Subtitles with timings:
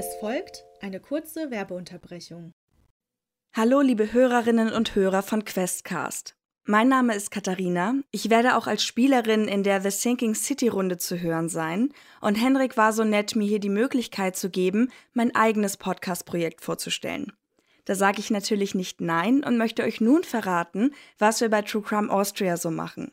[0.00, 2.52] Es folgt eine kurze Werbeunterbrechung.
[3.52, 6.36] Hallo, liebe Hörerinnen und Hörer von Questcast.
[6.64, 7.96] Mein Name ist Katharina.
[8.12, 11.92] Ich werde auch als Spielerin in der The Sinking City Runde zu hören sein.
[12.20, 17.32] Und Henrik war so nett, mir hier die Möglichkeit zu geben, mein eigenes Podcast-Projekt vorzustellen.
[17.84, 21.82] Da sage ich natürlich nicht Nein und möchte euch nun verraten, was wir bei True
[21.82, 23.10] Crime Austria so machen.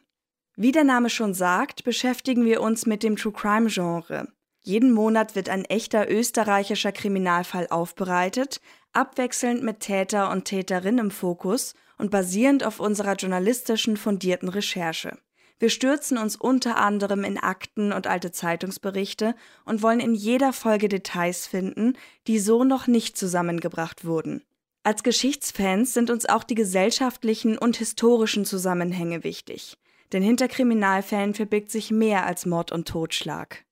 [0.55, 4.27] Wie der Name schon sagt, beschäftigen wir uns mit dem True Crime Genre.
[4.67, 8.61] Jeden Monat wird ein echter österreichischer Kriminalfall aufbereitet,
[8.93, 15.19] abwechselnd mit Täter und Täterin im Fokus und basierend auf unserer journalistischen fundierten Recherche.
[15.59, 19.35] Wir stürzen uns unter anderem in Akten und alte Zeitungsberichte
[19.65, 21.93] und wollen in jeder Folge Details finden,
[22.25, 24.41] die so noch nicht zusammengebracht wurden.
[24.81, 29.77] Als Geschichtsfans sind uns auch die gesellschaftlichen und historischen Zusammenhänge wichtig.
[30.11, 33.64] Denn hinter Kriminalfällen verbirgt sich mehr als Mord und Totschlag.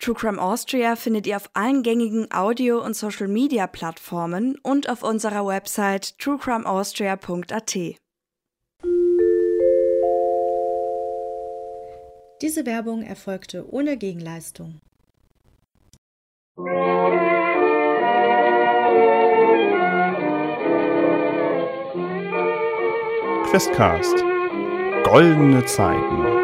[0.00, 6.18] True Crime Austria findet ihr auf allen gängigen Audio- und Social-Media-Plattformen und auf unserer Website
[6.18, 7.76] truecrimeaustria.at.
[12.40, 14.80] Diese Werbung erfolgte ohne Gegenleistung.
[23.50, 24.24] Questcast.
[25.04, 26.39] Goldene Zeiten.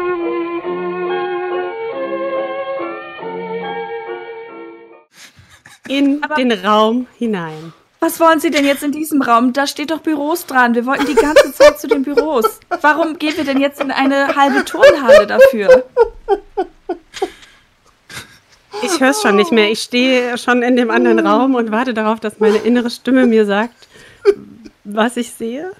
[5.89, 7.73] In Aber- den Raum hinein.
[7.99, 9.53] Was wollen Sie denn jetzt in diesem Raum?
[9.53, 10.75] Da steht doch Büros dran.
[10.75, 12.45] Wir wollten die ganze Zeit zu den Büros.
[12.81, 15.83] Warum gehen wir denn jetzt in eine halbe Turnhalle dafür?
[18.83, 19.71] Ich höre es schon nicht mehr.
[19.71, 23.45] Ich stehe schon in dem anderen Raum und warte darauf, dass meine innere Stimme mir
[23.47, 23.87] sagt,
[24.83, 25.71] was ich sehe.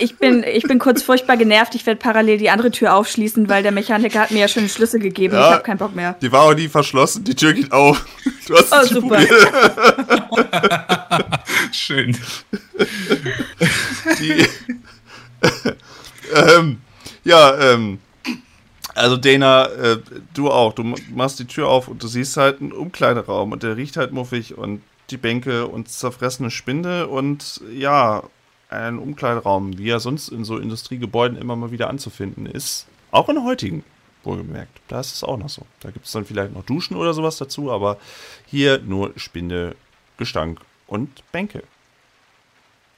[0.00, 1.74] Ich bin, ich bin kurz furchtbar genervt.
[1.74, 4.68] Ich werde parallel die andere Tür aufschließen, weil der Mechaniker hat mir ja schon den
[4.68, 5.34] Schlüssel gegeben.
[5.34, 5.46] Ja.
[5.46, 6.14] Ich habe keinen Bock mehr.
[6.20, 8.04] Die war auch nie verschlossen, die Tür geht auf.
[8.46, 9.20] Du hast Oh, super.
[11.72, 12.16] Schön.
[14.20, 14.46] Die,
[16.34, 16.80] ähm,
[17.24, 17.98] ja, ähm,
[18.94, 19.98] also Dana, äh,
[20.34, 20.74] du auch.
[20.74, 24.12] Du machst die Tür auf und du siehst halt einen Umkleideraum und der riecht halt
[24.12, 28.24] muffig und die Bänke und zerfressene Spinde und ja,
[28.68, 32.86] ein Umkleideraum, wie er sonst in so Industriegebäuden immer mal wieder anzufinden ist.
[33.10, 33.84] Auch in heutigen,
[34.24, 34.80] wohlgemerkt.
[34.88, 35.62] Da ist es auch noch so.
[35.80, 37.98] Da gibt es dann vielleicht noch Duschen oder sowas dazu, aber
[38.46, 39.76] hier nur Spinde,
[40.18, 41.62] Gestank und Bänke.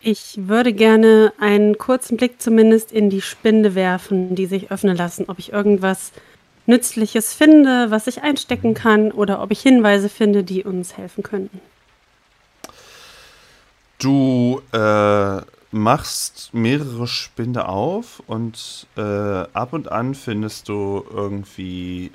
[0.01, 5.25] Ich würde gerne einen kurzen Blick zumindest in die Spinde werfen, die sich öffnen lassen,
[5.29, 6.13] ob ich irgendwas
[6.67, 11.61] Nützliches finde, was ich einstecken kann, oder ob ich Hinweise finde, die uns helfen könnten.
[13.99, 15.41] Du äh,
[15.71, 22.11] machst mehrere Spinde auf und äh, ab und an findest du irgendwie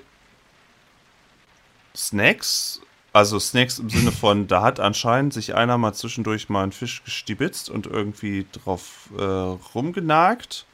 [1.96, 2.82] Snacks.
[3.12, 7.04] Also Snacks im Sinne von, da hat anscheinend sich einer mal zwischendurch mal einen Fisch
[7.04, 10.66] gestibitzt und irgendwie drauf äh, rumgenagt.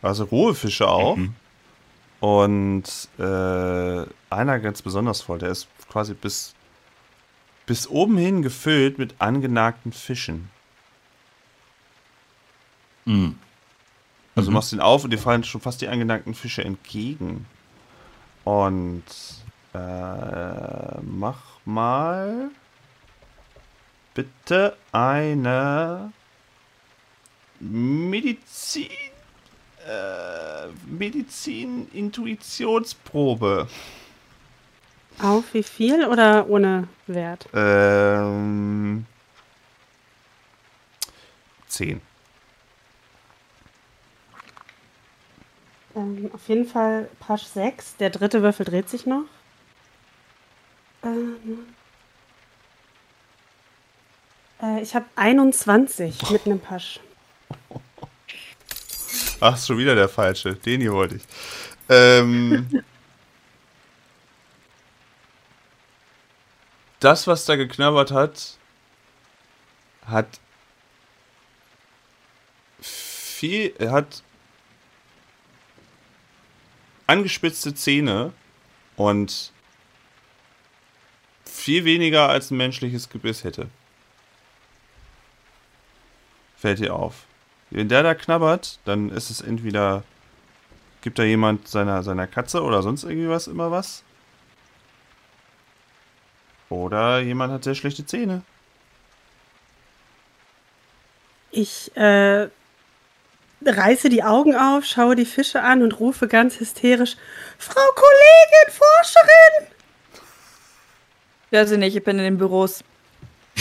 [0.00, 1.18] Also rohe Fische auch.
[2.20, 2.84] Und
[3.18, 6.54] äh, einer ganz besonders voll, der ist quasi bis,
[7.66, 10.50] bis oben hin gefüllt mit angenagten Fischen.
[13.06, 13.38] Mhm.
[14.34, 14.54] Also du Mhm.
[14.54, 17.46] machst ihn auf und dir fallen schon fast die angenagten Fische entgegen.
[18.44, 19.02] Und
[19.74, 22.50] äh, mach mal
[24.14, 26.12] bitte eine
[27.60, 28.88] Medizin
[29.88, 33.68] äh, Medizin-Intuitionsprobe.
[35.22, 37.48] Auf wie viel oder ohne Wert?
[37.54, 39.06] Ähm,
[41.68, 42.00] 10.
[45.96, 47.96] Ähm, auf jeden Fall Pasch 6.
[47.96, 49.24] Der dritte Würfel dreht sich noch.
[51.02, 51.66] Ähm,
[54.62, 57.00] äh, ich habe 21 mit einem Pasch.
[59.40, 60.54] Ach, ist schon wieder der falsche.
[60.54, 61.22] Den hier wollte ich.
[61.88, 62.68] Ähm,
[67.00, 68.58] das, was da geknabbert hat,
[70.06, 70.40] hat
[72.80, 74.22] viel, er hat
[77.06, 78.32] angespitzte Zähne
[78.96, 79.52] und
[81.44, 83.68] viel weniger als ein menschliches Gebiss hätte.
[86.56, 87.24] Fällt dir auf.
[87.70, 90.04] Wenn der da knabbert, dann ist es entweder
[91.02, 94.02] gibt da jemand seiner, seiner Katze oder sonst irgendwie was immer was.
[96.68, 98.42] Oder jemand hat sehr schlechte Zähne.
[101.52, 102.48] Ich äh,
[103.64, 107.16] reiße die Augen auf, schaue die Fische an und rufe ganz hysterisch:
[107.58, 109.72] Frau Kollegin, Forscherin!
[111.50, 112.82] Weiß ich nicht, ich bin in den Büros.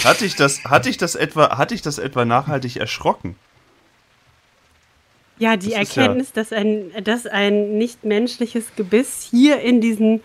[0.03, 3.35] Hat dich das, hat dich das etwa, hat dich das etwa nachhaltig erschrocken?
[5.37, 10.21] Ja, die Das Erkenntnis, dass, ein, dass ein nichtmenschliches Gebiss hier in diesen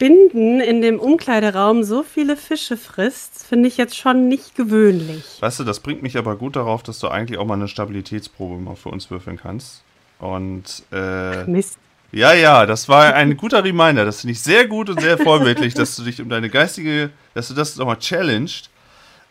[0.00, 5.24] Spinden in dem Umkleideraum so viele Fische frisst, finde ich jetzt schon nicht gewöhnlich.
[5.40, 8.56] Weißt du, das bringt mich aber gut darauf, dass du eigentlich auch mal eine Stabilitätsprobe
[8.56, 9.82] mal für uns würfeln kannst.
[10.18, 11.76] Und äh, Mist.
[12.12, 14.06] ja, ja, das war ein guter Reminder.
[14.06, 17.48] Das finde ich sehr gut und sehr vorbildlich, dass du dich um deine geistige, dass
[17.48, 18.70] du das nochmal challenged.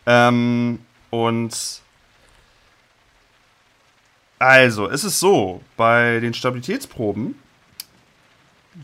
[0.06, 0.78] Ähm,
[1.10, 1.82] und
[4.38, 7.34] also, es ist so, bei den Stabilitätsproben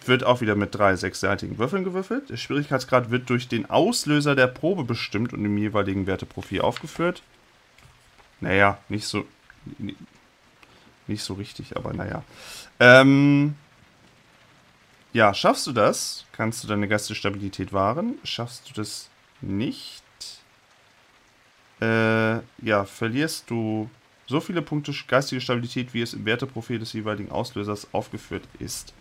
[0.04, 2.30] wird auch wieder mit drei sechsseitigen Würfeln gewürfelt.
[2.30, 7.22] Der Schwierigkeitsgrad wird durch den Auslöser der Probe bestimmt und im jeweiligen Werteprofil aufgeführt.
[8.40, 9.24] Naja, nicht so.
[11.08, 12.22] Nicht so richtig, aber naja.
[12.80, 13.54] Ähm,
[15.12, 18.14] ja, schaffst du das, kannst du deine geistige Stabilität wahren.
[18.24, 19.08] Schaffst du das
[19.40, 20.02] nicht,
[21.80, 23.88] äh, ja, verlierst du
[24.26, 28.92] so viele Punkte geistige Stabilität, wie es im Werteprofil des jeweiligen Auslösers aufgeführt ist.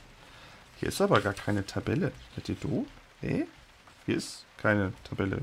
[0.79, 2.11] Hier ist aber gar keine Tabelle.
[2.35, 2.85] Seid ihr doof?
[3.21, 3.45] Hä?
[4.05, 5.39] Hier ist keine Tabelle.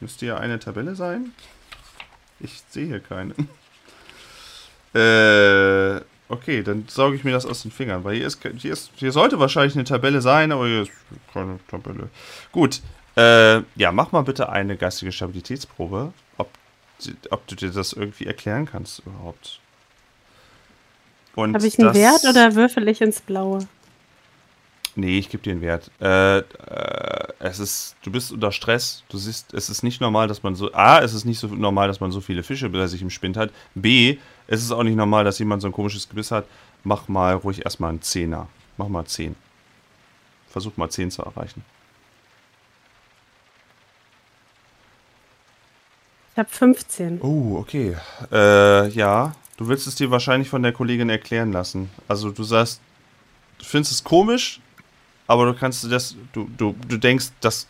[0.00, 1.32] Müsste ja eine Tabelle sein?
[2.40, 3.34] Ich sehe hier keine.
[4.94, 8.90] äh, okay, dann sauge ich mir das aus den Fingern, weil hier ist, hier ist,
[8.94, 10.92] hier sollte wahrscheinlich eine Tabelle sein, aber hier ist
[11.32, 12.08] keine Tabelle.
[12.52, 12.80] Gut,
[13.16, 16.48] äh, ja, mach mal bitte eine geistige Stabilitätsprobe, ob,
[17.30, 19.60] ob du dir das irgendwie erklären kannst überhaupt.
[21.36, 23.66] Habe ich einen das- Wert oder würfel ich ins Blaue?
[24.98, 25.92] Nee, ich gebe dir einen Wert.
[26.00, 26.42] Äh, äh,
[27.38, 29.04] es ist, du bist unter Stress.
[29.08, 30.72] Du siehst, es ist nicht normal, dass man so.
[30.72, 33.36] A, es ist nicht so normal, dass man so viele Fische bei sich im Spind
[33.36, 33.52] hat.
[33.76, 34.18] B,
[34.48, 36.46] es ist auch nicht normal, dass jemand so ein komisches Gebiss hat.
[36.82, 38.48] Mach mal ruhig erstmal einen Zehner.
[38.76, 39.36] Mach mal 10.
[40.48, 41.64] Versuch mal 10 zu erreichen.
[46.32, 47.20] Ich habe 15.
[47.22, 47.96] Oh, okay.
[48.32, 49.36] Äh, ja.
[49.58, 51.88] Du willst es dir wahrscheinlich von der Kollegin erklären lassen.
[52.08, 52.80] Also du sagst,
[53.58, 54.60] du findest es komisch,
[55.28, 57.68] aber du kannst das, du, du, du denkst, dass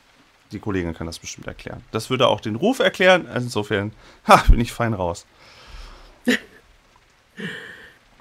[0.53, 1.83] die Kollegin kann das bestimmt erklären.
[1.91, 3.29] Das würde auch den Ruf erklären.
[3.35, 3.93] Insofern,
[4.27, 5.27] ha, bin ich fein raus.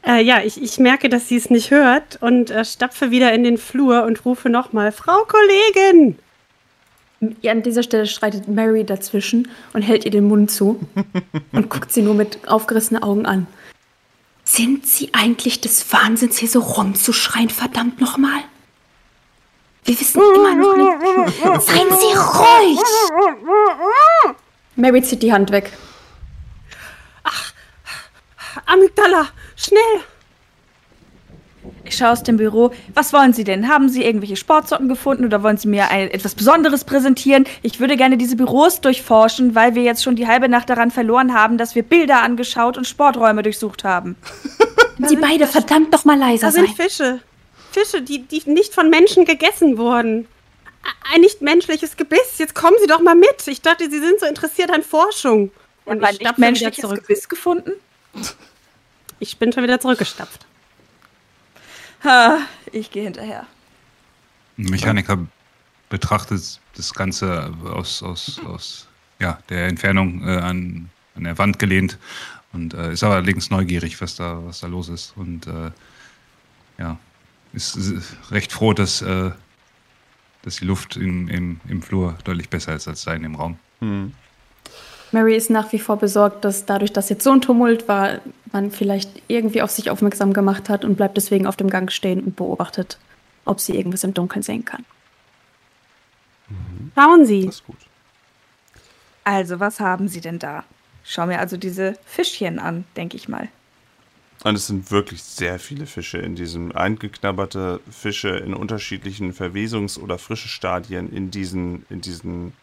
[0.05, 3.43] Äh, ja, ich, ich merke, dass sie es nicht hört und äh, stapfe wieder in
[3.43, 6.17] den Flur und rufe nochmal, Frau Kollegin!
[7.41, 10.79] Ja, an dieser Stelle schreitet Mary dazwischen und hält ihr den Mund zu
[11.51, 13.47] und guckt sie nur mit aufgerissenen Augen an.
[14.45, 18.39] Sind Sie eigentlich des Wahnsinns, hier so rumzuschreien, verdammt nochmal?
[19.87, 21.65] Wir wissen immer noch nicht.
[21.65, 22.79] Seien Sie ruhig!
[24.75, 25.71] Mary zieht die Hand weg.
[28.65, 30.01] Amygdala, schnell!
[31.85, 32.71] Ich schaue aus dem Büro.
[32.93, 33.69] Was wollen Sie denn?
[33.69, 37.45] Haben Sie irgendwelche Sportsocken gefunden oder wollen Sie mir ein, etwas Besonderes präsentieren?
[37.61, 41.33] Ich würde gerne diese Büros durchforschen, weil wir jetzt schon die halbe Nacht daran verloren
[41.33, 44.17] haben, dass wir Bilder angeschaut und Sporträume durchsucht haben.
[45.07, 46.75] Sie beide verdammt noch mal leiser Da sind sein.
[46.75, 47.19] Fische.
[47.77, 50.27] Fische, die, die nicht von Menschen gegessen wurden.
[50.83, 52.37] A- Ein nichtmenschliches Gebiss.
[52.37, 53.47] Jetzt kommen Sie doch mal mit.
[53.47, 55.51] Ich dachte, Sie sind so interessiert an Forschung.
[55.85, 57.01] Und ein ich wieder menschliches zurück.
[57.07, 57.71] Gebiss gefunden?
[59.19, 60.45] Ich bin schon wieder zurückgestapft.
[62.03, 62.37] Ha,
[62.71, 63.47] ich gehe hinterher.
[64.59, 65.17] Ein Mechaniker
[65.89, 68.87] betrachtet das Ganze aus, aus, aus
[69.19, 71.97] ja, der Entfernung äh, an, an der Wand gelehnt
[72.53, 75.13] und äh, ist allerdings neugierig, was da, was da los ist.
[75.15, 75.71] Und äh,
[76.77, 76.99] ja,
[77.53, 77.77] ist,
[78.31, 79.31] recht froh, dass, äh,
[80.43, 83.57] dass die Luft im, im, im Flur deutlich besser ist als da in dem Raum.
[85.11, 88.19] Mary ist nach wie vor besorgt, dass dadurch, dass jetzt so ein Tumult war,
[88.51, 92.21] man vielleicht irgendwie auf sich aufmerksam gemacht hat und bleibt deswegen auf dem Gang stehen
[92.23, 92.97] und beobachtet,
[93.45, 94.85] ob sie irgendwas im Dunkeln sehen kann.
[96.95, 97.45] Schauen Sie.
[97.45, 97.77] Das ist gut.
[99.23, 100.63] Also, was haben Sie denn da?
[101.03, 103.49] Schau mir also diese Fischchen an, denke ich mal.
[104.47, 110.17] Und es sind wirklich sehr viele Fische in diesem eingeknabberte Fische in unterschiedlichen Verwesungs- oder
[110.17, 112.53] frische Stadien in diesen, in diesen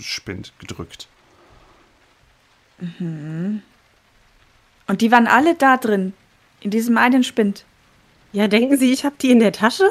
[0.00, 1.08] Spind gedrückt.
[2.78, 3.62] Und
[4.88, 6.14] die waren alle da drin,
[6.60, 7.66] in diesem einen Spind.
[8.32, 9.90] Ja, denken Sie, ich habe die in der Tasche?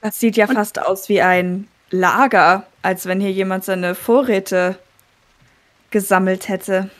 [0.00, 4.78] Das sieht ja fast aus wie ein Lager, als wenn hier jemand seine Vorräte
[5.92, 6.90] gesammelt hätte.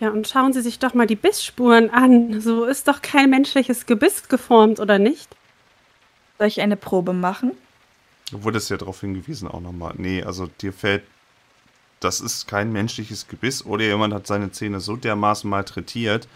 [0.00, 2.40] Ja, und schauen Sie sich doch mal die Bissspuren an.
[2.40, 5.36] So ist doch kein menschliches Gebiss geformt, oder nicht?
[6.38, 7.52] Soll ich eine Probe machen?
[8.30, 9.94] Du wurdest ja darauf hingewiesen auch nochmal.
[9.96, 11.04] Nee, also dir fällt,
[12.00, 16.28] das ist kein menschliches Gebiss oder jemand hat seine Zähne so dermaßen malträtiert, äh,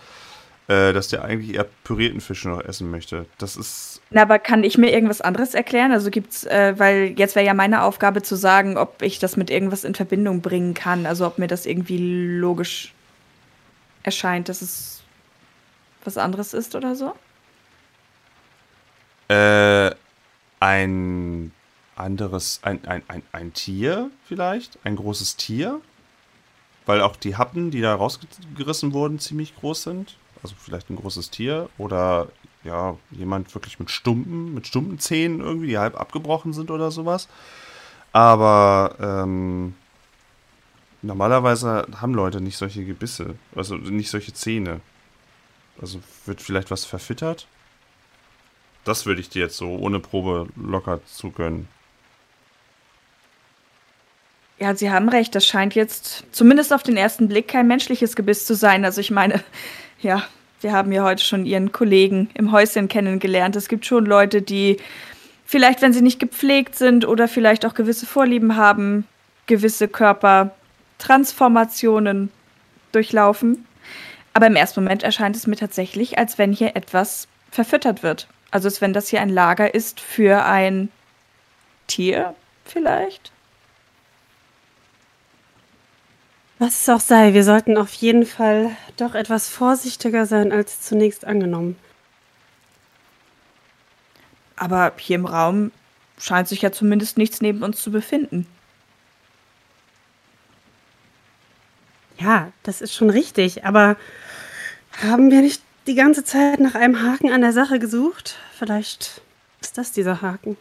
[0.68, 3.26] dass der eigentlich eher pürierten Fisch noch essen möchte.
[3.38, 4.00] Das ist.
[4.10, 5.92] Na, aber kann ich mir irgendwas anderes erklären?
[5.92, 9.50] Also gibt's, äh, weil jetzt wäre ja meine Aufgabe zu sagen, ob ich das mit
[9.50, 11.06] irgendwas in Verbindung bringen kann.
[11.06, 11.98] Also ob mir das irgendwie
[12.38, 12.94] logisch
[14.02, 15.02] erscheint, dass es
[16.04, 17.14] was anderes ist oder so.
[19.28, 19.94] Äh,
[20.58, 21.52] ein
[21.96, 24.78] anderes, ein, ein, ein, ein Tier vielleicht?
[24.84, 25.80] Ein großes Tier?
[26.86, 30.16] Weil auch die Happen, die da rausgerissen wurden, ziemlich groß sind.
[30.42, 32.28] Also vielleicht ein großes Tier oder
[32.64, 37.28] ja, jemand wirklich mit Stumpen, mit Stumpenzähnen irgendwie, die halb abgebrochen sind oder sowas.
[38.12, 39.74] Aber ähm,
[41.02, 44.80] normalerweise haben Leute nicht solche Gebisse, also nicht solche Zähne.
[45.80, 47.46] Also wird vielleicht was verfittert.
[48.84, 51.68] Das würde ich dir jetzt so ohne Probe locker zugönnen.
[54.58, 55.34] Ja, Sie haben recht.
[55.34, 58.84] Das scheint jetzt zumindest auf den ersten Blick kein menschliches Gebiss zu sein.
[58.84, 59.42] Also ich meine,
[60.00, 60.22] ja,
[60.60, 63.56] wir haben ja heute schon Ihren Kollegen im Häuschen kennengelernt.
[63.56, 64.76] Es gibt schon Leute, die
[65.46, 69.06] vielleicht, wenn sie nicht gepflegt sind oder vielleicht auch gewisse Vorlieben haben,
[69.46, 72.30] gewisse Körpertransformationen
[72.92, 73.66] durchlaufen.
[74.32, 78.28] Aber im ersten Moment erscheint es mir tatsächlich, als wenn hier etwas verfüttert wird.
[78.50, 80.88] Also als wenn das hier ein Lager ist für ein
[81.86, 83.32] Tier vielleicht.
[86.60, 91.24] Was es auch sei, wir sollten auf jeden Fall doch etwas vorsichtiger sein als zunächst
[91.24, 91.74] angenommen.
[94.56, 95.72] Aber hier im Raum
[96.18, 98.46] scheint sich ja zumindest nichts neben uns zu befinden.
[102.18, 103.96] Ja, das ist schon richtig, aber
[105.02, 108.36] haben wir nicht die ganze Zeit nach einem Haken an der Sache gesucht?
[108.58, 109.22] Vielleicht
[109.62, 110.58] ist das dieser Haken.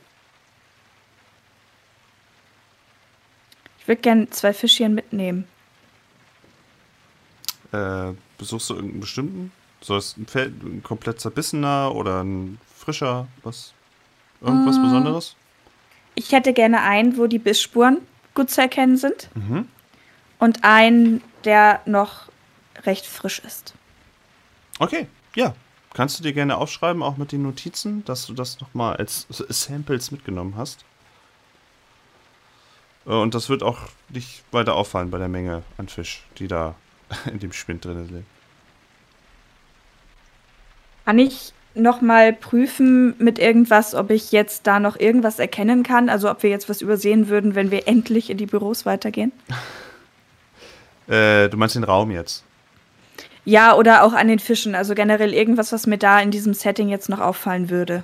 [3.79, 5.45] Ich würde gerne zwei Fischchen mitnehmen.
[7.71, 9.51] Äh, besuchst du irgendeinen bestimmten?
[9.81, 13.27] Soll es ein, Feld, ein komplett zerbissener oder ein frischer?
[13.43, 13.73] Was?
[14.41, 14.83] Irgendwas mm.
[14.83, 15.35] Besonderes?
[16.15, 17.99] Ich hätte gerne einen, wo die Bissspuren
[18.33, 19.29] gut zu erkennen sind.
[19.35, 19.67] Mhm.
[20.37, 22.29] Und einen, der noch
[22.85, 23.73] recht frisch ist.
[24.79, 25.53] Okay, ja.
[25.93, 30.11] Kannst du dir gerne aufschreiben, auch mit den Notizen, dass du das nochmal als Samples
[30.11, 30.85] mitgenommen hast.
[33.05, 36.75] Äh, und das wird auch nicht weiter auffallen bei der Menge an Fisch, die da
[37.31, 38.25] in dem Spind drin sind.
[41.05, 46.09] Kann ich nochmal prüfen mit irgendwas, ob ich jetzt da noch irgendwas erkennen kann?
[46.09, 49.31] Also ob wir jetzt was übersehen würden, wenn wir endlich in die Büros weitergehen?
[51.07, 52.43] äh, du meinst den Raum jetzt?
[53.45, 54.75] Ja, oder auch an den Fischen.
[54.75, 58.03] Also generell irgendwas, was mir da in diesem Setting jetzt noch auffallen würde.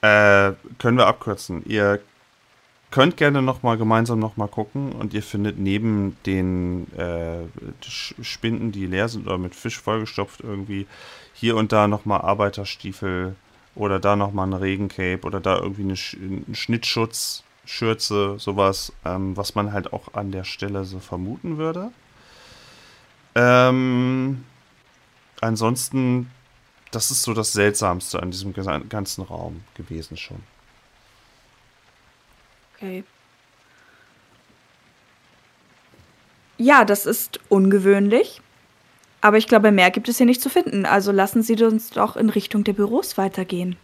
[0.00, 1.62] Äh, können wir abkürzen.
[1.66, 2.00] Ihr
[2.90, 7.40] könnt gerne noch mal gemeinsam noch mal gucken und ihr findet neben den äh,
[7.82, 10.86] Spinden, die leer sind oder mit Fisch vollgestopft irgendwie,
[11.34, 13.34] hier und da noch mal Arbeiterstiefel
[13.74, 18.92] oder da noch mal ein Regencape oder da irgendwie eine Sch ein Schnittschutz, Schürze, sowas,
[19.04, 21.90] ähm, was man halt auch an der Stelle so vermuten würde.
[23.34, 24.44] Ähm,
[25.40, 26.30] ansonsten,
[26.90, 30.42] das ist so das Seltsamste an diesem ganzen Raum gewesen schon.
[32.76, 33.04] Okay.
[36.58, 38.40] Ja, das ist ungewöhnlich.
[39.20, 40.86] Aber ich glaube, mehr gibt es hier nicht zu finden.
[40.86, 43.76] Also lassen Sie uns doch in Richtung der Büros weitergehen.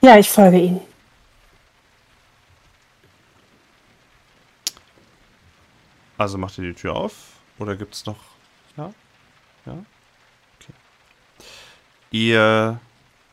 [0.00, 0.80] Ja, ich folge Ihnen.
[6.18, 7.14] Also macht ihr die Tür auf?
[7.58, 8.18] Oder gibt es noch.
[8.76, 8.92] Ja?
[9.66, 9.84] Ja?
[10.58, 10.72] Okay.
[12.10, 12.80] Ihr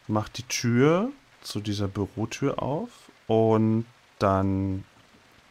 [0.07, 2.89] macht die Tür zu dieser Bürotür auf
[3.27, 3.85] und
[4.19, 4.83] dann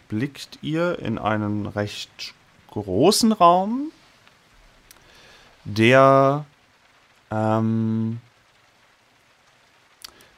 [0.08, 2.34] blickt ihr in einen recht
[2.70, 3.92] großen Raum,
[5.64, 6.44] der,
[7.30, 8.20] ähm,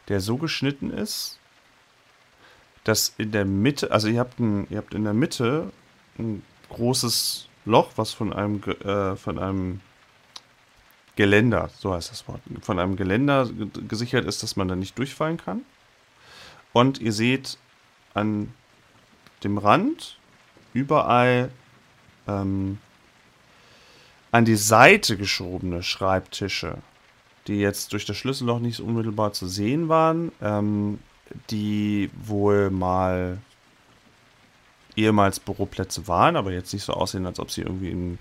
[0.09, 1.39] der so geschnitten ist,
[2.85, 5.73] dass in der Mitte, also ihr habt, ein, ihr habt in der Mitte
[6.19, 9.81] ein großes Loch, was von einem, äh, von einem
[11.17, 13.49] Geländer, so heißt das Wort, von einem Geländer
[13.89, 15.63] gesichert ist, dass man da nicht durchfallen kann.
[16.75, 17.57] Und ihr seht
[18.15, 18.53] an
[19.45, 20.19] dem Rand
[20.73, 21.51] überall
[22.27, 22.79] ähm,
[24.33, 26.79] an die Seite geschobene Schreibtische,
[27.47, 30.99] die jetzt durch das Schlüsselloch nicht so unmittelbar zu sehen waren, ähm,
[31.51, 33.39] die wohl mal
[34.97, 38.19] ehemals Büroplätze waren, aber jetzt nicht so aussehen, als ob sie irgendwie in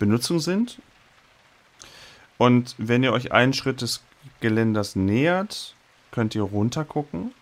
[0.00, 0.80] Benutzung sind.
[2.36, 4.02] Und wenn ihr euch einen Schritt des
[4.40, 5.76] Geländers nähert,
[6.10, 7.32] könnt ihr runter gucken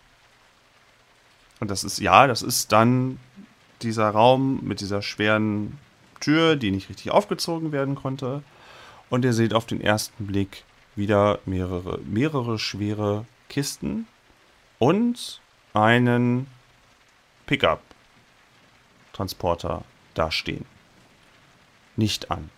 [1.61, 3.21] und das ist, ja, das ist dann
[3.83, 5.79] dieser Raum mit dieser schweren
[6.21, 8.43] Tür, die nicht richtig aufgezogen werden konnte.
[9.11, 10.64] Und ihr seht auf den ersten Blick
[10.97, 14.09] wieder mehrere, mehrere schwere Kisten
[14.79, 15.40] und
[15.73, 16.49] einen
[17.47, 20.67] Pickup-Transporter dastehen.
[21.97, 22.50] Nicht an.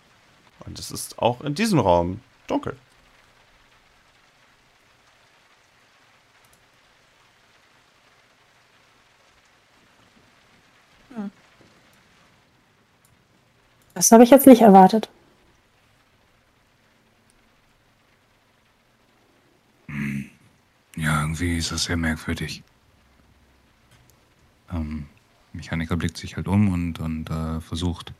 [0.65, 2.77] Und es ist auch in diesem Raum dunkel.
[14.03, 15.09] Das habe ich jetzt nicht erwartet.
[20.97, 22.63] Ja, irgendwie ist das sehr merkwürdig.
[24.73, 25.05] Ähm,
[25.53, 28.11] Mechaniker blickt sich halt um und, und äh, versucht,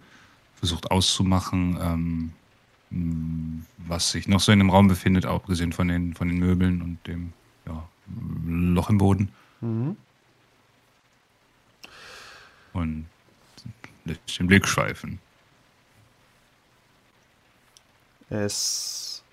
[0.56, 2.32] versucht auszumachen, ähm,
[2.90, 6.82] mh, was sich noch so in dem Raum befindet, abgesehen von den, von den Möbeln
[6.82, 7.34] und dem
[7.66, 7.86] ja,
[8.48, 9.34] Loch im Boden.
[9.60, 9.98] Mhm.
[12.72, 13.06] Und
[14.06, 15.20] lässt den Blick schweifen.
[18.34, 19.24] Es,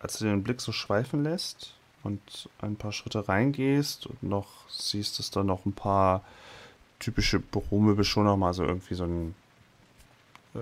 [0.00, 5.18] als du den Blick so schweifen lässt und ein paar Schritte reingehst und noch siehst,
[5.18, 6.22] dass da noch ein paar
[6.98, 9.34] typische Büromöbel schon noch mal so irgendwie so ein
[10.54, 10.58] äh,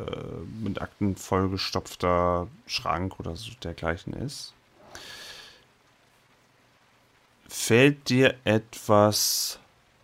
[0.62, 4.52] mit Akten vollgestopfter Schrank oder so dergleichen ist.
[7.48, 9.58] Fällt dir etwas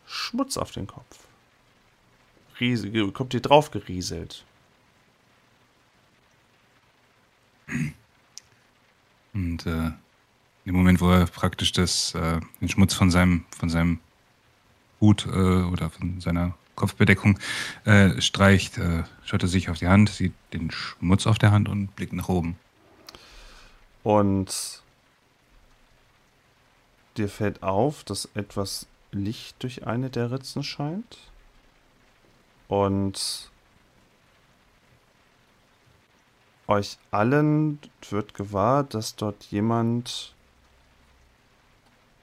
[0.07, 1.19] Schmutz auf den Kopf?
[2.59, 4.45] Riesige, kommt dir drauf gerieselt.
[9.33, 9.91] Und äh,
[10.65, 14.01] im Moment, wo er praktisch das, äh, den Schmutz von seinem, von seinem
[15.01, 17.39] Hut äh, oder von seiner Kopfbedeckung
[17.85, 21.69] äh, streicht, äh, schaut er sich auf die Hand, sieht den Schmutz auf der Hand
[21.69, 22.57] und blickt nach oben.
[24.03, 24.83] Und
[27.17, 31.19] dir fällt auf, dass etwas Licht durch eine der Ritzen scheint.
[32.69, 33.51] Und
[36.67, 37.79] euch allen
[38.09, 40.35] wird gewahr, dass dort jemand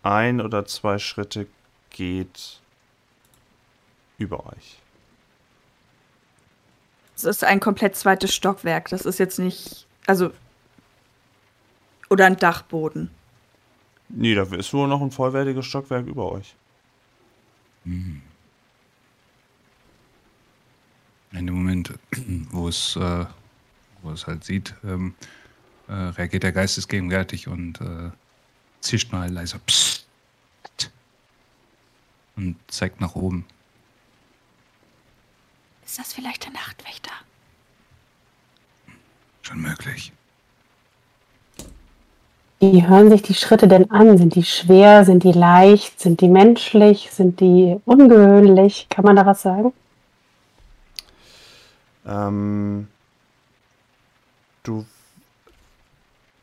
[0.03, 1.48] ein oder zwei Schritte
[1.89, 2.60] geht
[4.17, 4.80] über euch.
[7.15, 8.89] Es ist ein komplett zweites Stockwerk.
[8.89, 9.86] Das ist jetzt nicht.
[10.08, 10.32] Also.
[12.10, 13.12] Oder ein Dachboden.
[14.10, 16.56] Nee, da ist wohl noch ein vollwertiges Stockwerk über euch.
[17.86, 18.21] In
[21.32, 21.93] dem Moment,
[22.51, 23.25] wo es, äh,
[24.02, 25.16] wo es halt sieht, ähm,
[25.88, 28.12] äh, reagiert der geistesgegenwärtig und äh,
[28.82, 30.02] zischt mal leiser Psst
[32.36, 33.46] und zeigt nach oben.
[35.86, 37.12] Ist das vielleicht der Nachtwächter?
[39.42, 40.14] Schon möglich.
[42.60, 44.18] Wie hören sich die Schritte denn an?
[44.18, 45.04] Sind die schwer?
[45.04, 46.00] Sind die leicht?
[46.00, 47.10] Sind die menschlich?
[47.12, 48.88] Sind die ungewöhnlich?
[48.90, 49.74] Kann man da was sagen?
[52.06, 52.88] Ähm,
[54.63, 54.86] du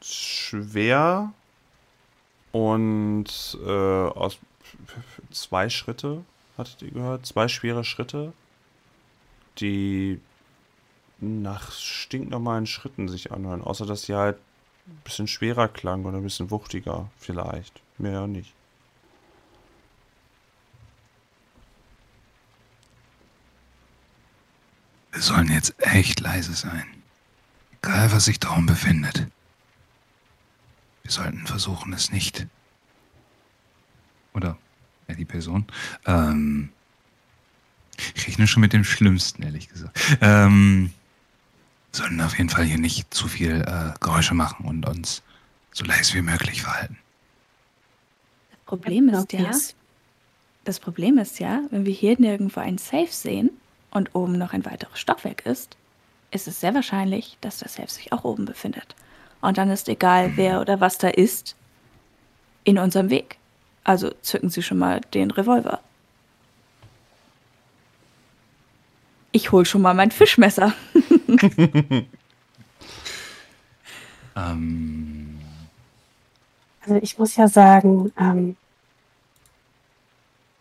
[0.03, 1.33] schwer
[2.53, 4.39] und äh, aus
[5.31, 6.25] zwei Schritte,
[6.57, 7.27] hattet ihr gehört?
[7.27, 8.33] Zwei schwere Schritte,
[9.59, 10.21] die
[11.21, 14.39] nach stinknormalen Schritten sich anhören, außer dass sie halt
[14.87, 17.83] ein bisschen schwerer klang oder ein bisschen wuchtiger, vielleicht.
[17.99, 18.55] Mehr nicht.
[25.13, 26.98] Wir sollen jetzt echt leise sein.
[27.83, 29.27] Egal, was sich darum befindet.
[31.03, 32.47] Wir sollten versuchen, es nicht.
[34.35, 34.59] Oder
[35.09, 35.67] ja, die Person.
[36.07, 36.71] Ähm,
[38.15, 39.99] ich rechne schon mit dem Schlimmsten, ehrlich gesagt.
[40.21, 40.93] Ähm,
[41.93, 45.23] sollten auf jeden Fall hier nicht zu viel äh, Geräusche machen und uns
[45.73, 46.99] so leise wie möglich verhalten.
[48.51, 49.51] Das Problem ist ja,
[50.65, 53.51] das Problem ist ja, wenn wir hier nirgendwo ein Safe sehen
[53.91, 55.77] und oben noch ein weiteres Stockwerk ist,
[56.31, 58.95] ist es sehr wahrscheinlich, dass das Safe sich auch oben befindet.
[59.41, 61.57] Und dann ist egal, wer oder was da ist,
[62.65, 63.39] in unserem Weg.
[63.85, 65.81] Also zücken Sie schon mal den Revolver.
[69.33, 70.73] Ich hol schon mal mein Fischmesser.
[74.39, 75.39] Ähm,
[76.83, 78.57] Also ich muss ja sagen, ähm,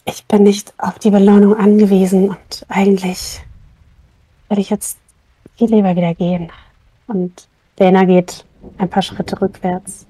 [0.06, 3.41] ich bin nicht auf die Belohnung angewiesen und eigentlich
[4.47, 4.97] werde ich jetzt
[5.58, 6.52] viel lieber wieder gehen.
[7.08, 8.46] Und Dana geht
[8.78, 10.06] ein paar Schritte rückwärts.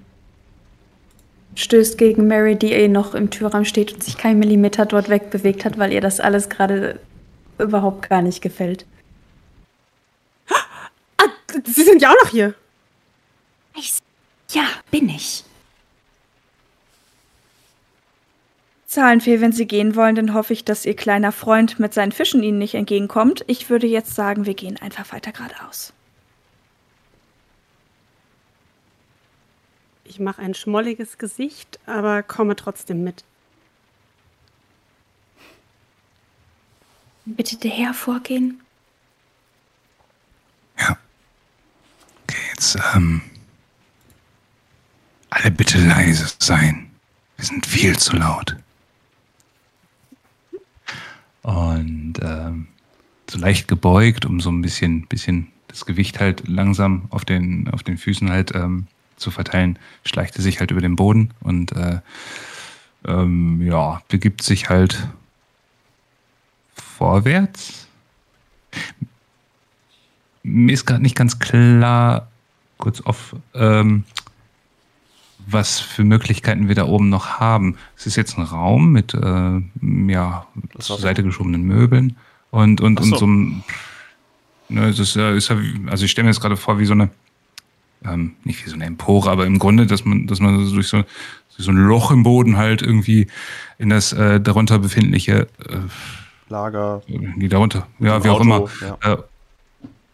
[1.55, 5.65] Stößt gegen Mary, die eh noch im Türrahmen steht und sich keinen Millimeter dort wegbewegt
[5.65, 6.99] hat, weil ihr das alles gerade
[7.57, 8.85] überhaupt gar nicht gefällt.
[11.17, 11.25] Ah,
[11.65, 12.53] Sie sind ja auch noch hier.
[13.75, 13.97] Ich,
[14.51, 15.43] ja, bin ich.
[18.97, 22.11] Zahlen viel, wenn Sie gehen wollen, dann hoffe ich, dass Ihr kleiner Freund mit seinen
[22.11, 23.45] Fischen Ihnen nicht entgegenkommt.
[23.45, 25.93] Ich würde jetzt sagen, wir gehen einfach weiter geradeaus.
[30.03, 33.23] Ich mache ein schmolliges Gesicht, aber komme trotzdem mit.
[37.25, 38.61] Bitte der Herr vorgehen.
[40.79, 40.97] Ja.
[42.23, 43.21] Okay, jetzt, ähm.
[45.29, 46.89] Alle bitte leise sein.
[47.35, 48.55] Wir sind viel zu laut.
[51.47, 52.67] Und ähm,
[53.29, 57.83] so leicht gebeugt, um so ein bisschen, bisschen das Gewicht halt langsam auf den, auf
[57.83, 62.01] den Füßen halt ähm, zu verteilen, schleicht er sich halt über den Boden und äh,
[63.07, 65.07] ähm, ja, begibt sich halt
[66.75, 67.87] vorwärts.
[70.43, 72.27] Mir ist gerade nicht ganz klar,
[72.77, 74.03] kurz auf, ähm,
[75.49, 77.77] was für Möglichkeiten wir da oben noch haben.
[77.95, 79.61] Es ist jetzt ein Raum mit äh,
[80.11, 82.17] ja, zur Seite geschobenen Möbeln
[82.51, 83.13] und, und, so.
[83.13, 83.63] und so einem.
[84.69, 87.09] Ne, es ist, ja, also ich stelle mir jetzt gerade vor, wie so eine,
[88.03, 91.05] ähm, nicht wie so eine Empore, aber im Grunde, dass man, dass man durch so,
[91.57, 93.27] so ein Loch im Boden halt irgendwie
[93.77, 95.77] in das äh, darunter befindliche äh,
[96.49, 97.01] Lager.
[97.07, 98.69] Die darunter, ja, wie Auto, auch immer.
[98.81, 99.13] Ja.
[99.13, 99.17] Äh,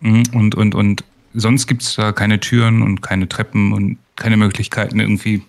[0.02, 4.38] mhm, und, und, und sonst gibt es da keine Türen und keine Treppen und keine
[4.38, 5.44] Möglichkeiten irgendwie.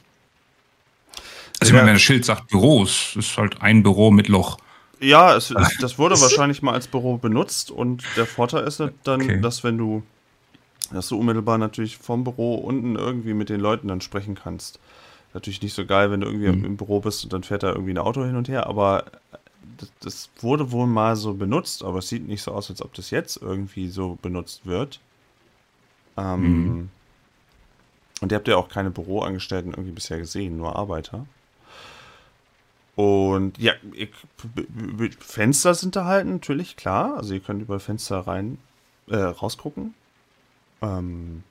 [1.61, 1.81] Also, ja.
[1.81, 4.59] wenn das Schild sagt Büros, ist halt ein Büro mit Loch.
[5.01, 9.23] Ja, es, es, das wurde wahrscheinlich mal als Büro benutzt und der Vorteil ist dann,
[9.23, 9.41] okay.
[9.41, 10.03] dass wenn du,
[10.93, 14.79] dass du unmittelbar natürlich vom Büro unten irgendwie mit den Leuten dann sprechen kannst.
[15.35, 16.65] Natürlich nicht so geil, wenn du irgendwie mhm.
[16.65, 19.05] im Büro bist und dann fährt da irgendwie ein Auto hin und her, aber
[19.79, 22.95] das, das, wurde wohl mal so benutzt, aber es sieht nicht so aus, als ob
[22.95, 25.01] das jetzt irgendwie so benutzt wird.
[26.17, 26.91] Ähm, mhm.
[28.21, 31.27] Und ihr habt ja auch keine Büroangestellten irgendwie bisher gesehen, nur Arbeiter.
[32.97, 34.11] Und ja, ich,
[35.19, 37.17] Fenster sind da halt natürlich klar.
[37.17, 38.59] Also ihr könnt über Fenster rein
[39.09, 39.95] äh, rausgucken.
[40.81, 41.43] Ähm,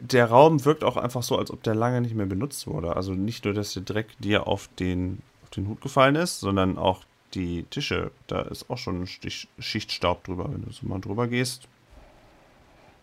[0.00, 2.94] der Raum wirkt auch einfach so, als ob der lange nicht mehr benutzt wurde.
[2.94, 6.76] Also nicht nur, dass der Dreck dir auf den, auf den Hut gefallen ist, sondern
[6.76, 7.04] auch
[7.36, 8.10] die Tische.
[8.26, 11.68] Da ist auch schon ein Stich, Schicht Staub drüber, wenn du so mal drüber gehst.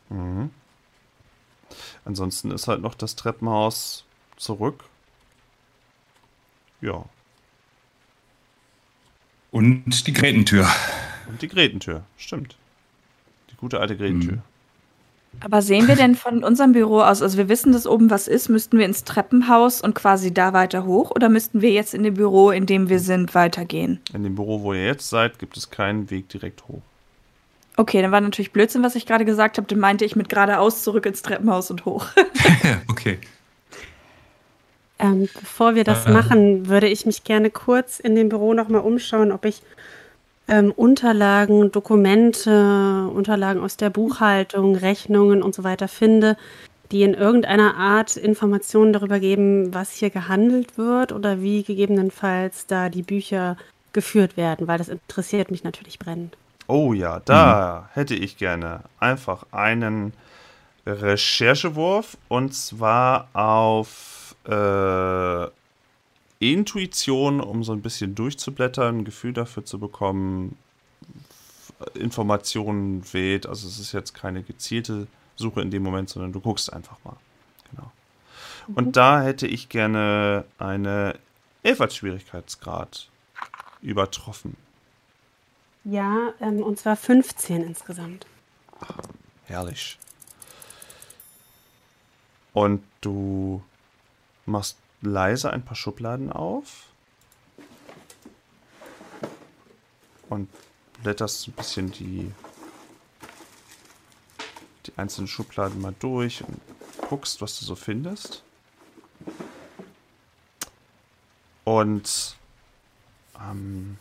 [0.09, 0.49] Mhm.
[2.05, 4.83] Ansonsten ist halt noch das Treppenhaus zurück.
[6.81, 7.05] Ja.
[9.51, 10.67] Und die Grätentür.
[11.27, 12.57] Und die Grätentür, stimmt.
[13.51, 14.37] Die gute alte Grätentür.
[14.37, 14.52] Mhm.
[15.39, 18.49] Aber sehen wir denn von unserem Büro aus, also wir wissen, dass oben was ist,
[18.49, 22.13] müssten wir ins Treppenhaus und quasi da weiter hoch oder müssten wir jetzt in dem
[22.13, 23.99] Büro, in dem wir sind, weitergehen?
[24.13, 26.81] In dem Büro, wo ihr jetzt seid, gibt es keinen Weg direkt hoch.
[27.75, 29.67] Okay, dann war natürlich Blödsinn, was ich gerade gesagt habe.
[29.67, 32.05] Dann meinte ich mit geradeaus zurück ins Treppenhaus und hoch.
[32.89, 33.17] okay.
[34.99, 38.81] Ähm, bevor wir das äh, machen, würde ich mich gerne kurz in dem Büro nochmal
[38.81, 39.61] umschauen, ob ich
[40.47, 46.37] ähm, Unterlagen, Dokumente, Unterlagen aus der Buchhaltung, Rechnungen und so weiter finde,
[46.91, 52.89] die in irgendeiner Art Informationen darüber geben, was hier gehandelt wird oder wie gegebenenfalls da
[52.89, 53.57] die Bücher
[53.93, 56.35] geführt werden, weil das interessiert mich natürlich brennend.
[56.67, 57.93] Oh ja, da mhm.
[57.93, 60.13] hätte ich gerne einfach einen
[60.85, 65.47] Recherchewurf und zwar auf äh,
[66.51, 70.57] Intuition, um so ein bisschen durchzublättern, ein Gefühl dafür zu bekommen,
[71.93, 73.45] Informationen weht.
[73.45, 77.15] Also es ist jetzt keine gezielte Suche in dem Moment, sondern du guckst einfach mal.
[77.71, 77.91] Genau.
[78.67, 78.75] Mhm.
[78.75, 81.19] Und da hätte ich gerne eine
[81.63, 83.09] 11 als Schwierigkeitsgrad
[83.81, 84.57] übertroffen.
[85.83, 88.25] Ja, ähm, und zwar 15 insgesamt.
[89.45, 89.97] Herrlich.
[92.53, 93.61] Und du
[94.45, 96.87] machst leise ein paar Schubladen auf
[100.29, 100.49] und
[101.01, 102.31] blätterst ein bisschen die,
[104.85, 106.59] die einzelnen Schubladen mal durch und
[107.09, 108.43] guckst, was du so findest.
[111.65, 112.37] Und
[113.39, 113.97] ähm,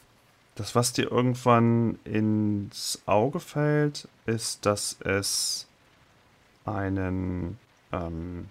[0.55, 5.67] das, was dir irgendwann ins Auge fällt, ist, dass es
[6.65, 7.59] einen
[7.93, 8.49] ähm,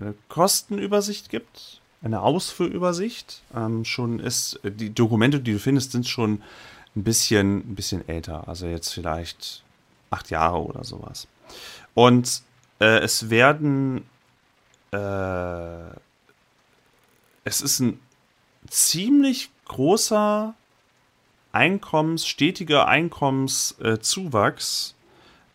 [0.00, 3.42] eine Kostenübersicht gibt, eine Ausführübersicht.
[3.54, 6.42] Ähm, schon ist, die Dokumente, die du findest, sind schon
[6.96, 8.48] ein bisschen, ein bisschen älter.
[8.48, 9.62] Also jetzt vielleicht
[10.10, 11.28] acht Jahre oder sowas.
[11.94, 12.42] Und
[12.80, 14.04] äh, es werden,
[14.92, 15.90] äh,
[17.44, 17.98] es ist ein
[18.68, 20.54] ziemlich großer
[21.52, 24.94] Einkommens, stetiger Einkommenszuwachs, äh,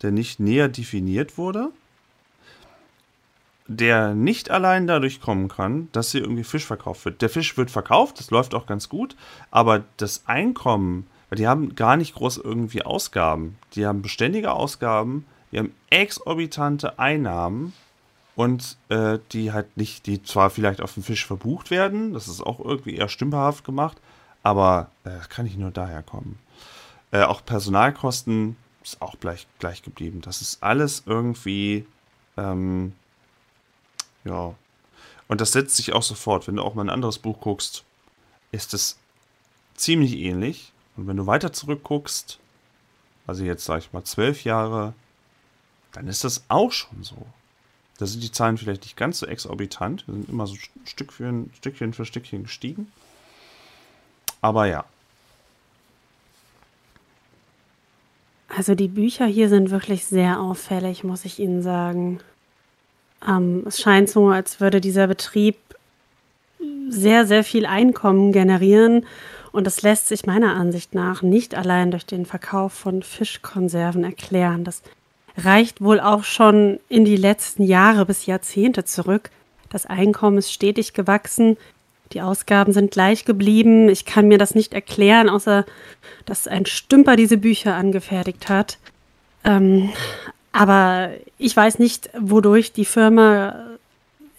[0.02, 1.72] der nicht näher definiert wurde
[3.72, 7.22] der nicht allein dadurch kommen kann, dass hier irgendwie Fisch verkauft wird.
[7.22, 9.14] Der Fisch wird verkauft, das läuft auch ganz gut,
[9.52, 13.56] aber das Einkommen, die haben gar nicht groß irgendwie Ausgaben.
[13.76, 17.72] Die haben beständige Ausgaben, die haben exorbitante Einnahmen
[18.34, 22.40] und äh, die halt nicht, die zwar vielleicht auf den Fisch verbucht werden, das ist
[22.40, 23.98] auch irgendwie eher stümperhaft gemacht,
[24.42, 26.40] aber äh, kann nicht nur daher kommen.
[27.12, 30.22] Äh, auch Personalkosten ist auch gleich, gleich geblieben.
[30.22, 31.86] Das ist alles irgendwie
[32.36, 32.94] ähm,
[34.24, 34.54] ja.
[35.28, 36.48] Und das setzt sich auch sofort.
[36.48, 37.84] Wenn du auch mal ein anderes Buch guckst,
[38.52, 38.98] ist es
[39.76, 40.72] ziemlich ähnlich.
[40.96, 42.38] Und wenn du weiter zurückguckst,
[43.26, 44.92] also jetzt sage ich mal zwölf Jahre,
[45.92, 47.26] dann ist das auch schon so.
[47.98, 50.06] Da sind die Zahlen vielleicht nicht ganz so exorbitant.
[50.08, 52.90] Wir sind immer so Stück für ein, Stückchen für Stückchen gestiegen.
[54.40, 54.84] Aber ja.
[58.48, 62.20] Also die Bücher hier sind wirklich sehr auffällig, muss ich Ihnen sagen.
[63.26, 65.56] Ähm, es scheint so, als würde dieser Betrieb
[66.88, 69.06] sehr, sehr viel Einkommen generieren.
[69.52, 74.64] Und das lässt sich meiner Ansicht nach nicht allein durch den Verkauf von Fischkonserven erklären.
[74.64, 74.82] Das
[75.36, 79.30] reicht wohl auch schon in die letzten Jahre bis Jahrzehnte zurück.
[79.70, 81.56] Das Einkommen ist stetig gewachsen.
[82.12, 83.88] Die Ausgaben sind gleich geblieben.
[83.88, 85.64] Ich kann mir das nicht erklären, außer
[86.26, 88.78] dass ein Stümper diese Bücher angefertigt hat.
[89.44, 89.90] Ähm,
[90.52, 93.76] aber ich weiß nicht, wodurch die Firma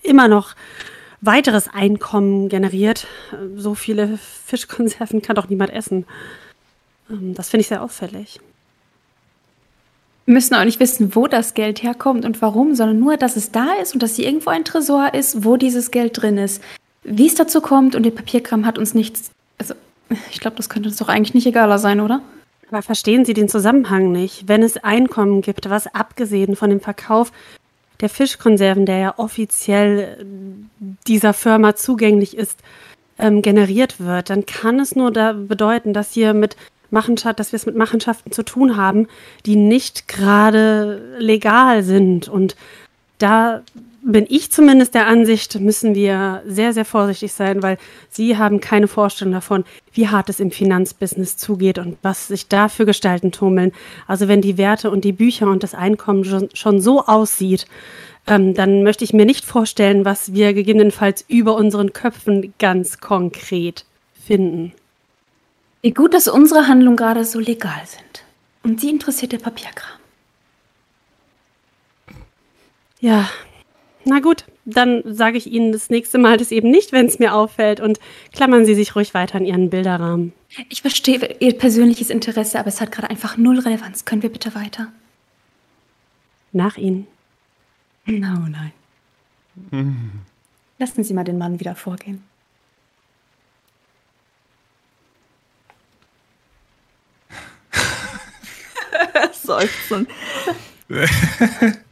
[0.03, 0.55] immer noch
[1.21, 3.07] weiteres Einkommen generiert.
[3.55, 6.05] So viele Fischkonserven kann doch niemand essen.
[7.09, 8.39] Ähm, das finde ich sehr auffällig.
[10.25, 13.51] Wir müssen auch nicht wissen, wo das Geld herkommt und warum, sondern nur, dass es
[13.51, 16.61] da ist und dass hier irgendwo ein Tresor ist, wo dieses Geld drin ist.
[17.03, 19.31] Wie es dazu kommt und der Papierkram hat uns nichts.
[19.57, 19.73] Also,
[20.31, 22.21] ich glaube, das könnte uns doch eigentlich nicht egaler sein, oder?
[22.71, 24.47] Aber verstehen Sie den Zusammenhang nicht?
[24.47, 27.31] Wenn es Einkommen gibt, was abgesehen von dem Verkauf
[27.99, 30.25] der Fischkonserven, der ja offiziell äh,
[31.05, 32.59] dieser Firma zugänglich ist,
[33.19, 36.55] ähm, generiert wird, dann kann es nur da bedeuten, dass hier mit
[36.89, 39.07] Machenschaft, dass wir es mit Machenschaften zu tun haben,
[39.45, 42.29] die nicht gerade legal sind.
[42.29, 42.55] Und
[43.17, 43.61] da
[44.03, 47.77] bin ich zumindest der Ansicht, müssen wir sehr, sehr vorsichtig sein, weil
[48.09, 52.67] Sie haben keine Vorstellung davon, wie hart es im Finanzbusiness zugeht und was sich da
[52.67, 53.71] für Gestalten tummeln.
[54.07, 57.67] Also wenn die Werte und die Bücher und das Einkommen schon, schon so aussieht,
[58.27, 63.85] ähm, dann möchte ich mir nicht vorstellen, was wir gegebenenfalls über unseren Köpfen ganz konkret
[64.25, 64.73] finden.
[65.81, 68.23] Wie gut, dass unsere Handlungen gerade so legal sind.
[68.63, 69.99] Und Sie interessiert der Papierkram.
[72.99, 73.27] Ja,
[74.05, 77.33] na gut, dann sage ich Ihnen das nächste Mal das eben nicht, wenn es mir
[77.33, 77.99] auffällt und
[78.33, 80.33] klammern Sie sich ruhig weiter an Ihren Bilderrahmen.
[80.69, 84.05] Ich verstehe Ihr persönliches Interesse, aber es hat gerade einfach null Relevanz.
[84.05, 84.91] Können wir bitte weiter?
[86.51, 87.07] Nach Ihnen.
[88.07, 88.71] Oh nein.
[90.79, 92.23] Lassen Sie mal den Mann wieder vorgehen.
[99.33, 100.07] Seufzen.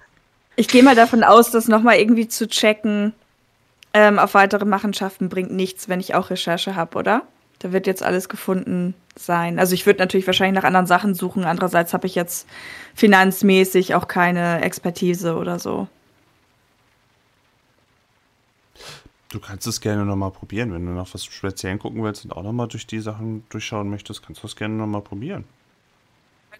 [0.59, 3.13] Ich gehe mal davon aus, dass nochmal irgendwie zu checken
[3.93, 7.21] ähm, auf weitere Machenschaften bringt nichts, wenn ich auch Recherche habe, oder?
[7.59, 9.57] Da wird jetzt alles gefunden sein.
[9.57, 11.45] Also ich würde natürlich wahrscheinlich nach anderen Sachen suchen.
[11.45, 12.45] Andererseits habe ich jetzt
[12.93, 15.87] finanzmäßig auch keine Expertise oder so.
[19.31, 20.73] Du kannst es gerne nochmal probieren.
[20.73, 24.25] Wenn du nach was Speziellen gucken willst und auch nochmal durch die Sachen durchschauen möchtest,
[24.25, 25.45] kannst du es gerne nochmal probieren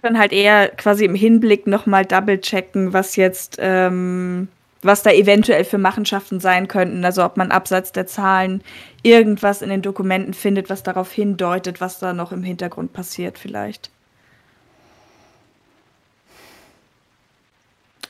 [0.02, 4.48] dann halt eher quasi im Hinblick nochmal double checken, was jetzt, ähm,
[4.82, 7.04] was da eventuell für Machenschaften sein könnten.
[7.04, 8.64] Also ob man abseits der Zahlen
[9.04, 13.92] irgendwas in den Dokumenten findet, was darauf hindeutet, was da noch im Hintergrund passiert vielleicht.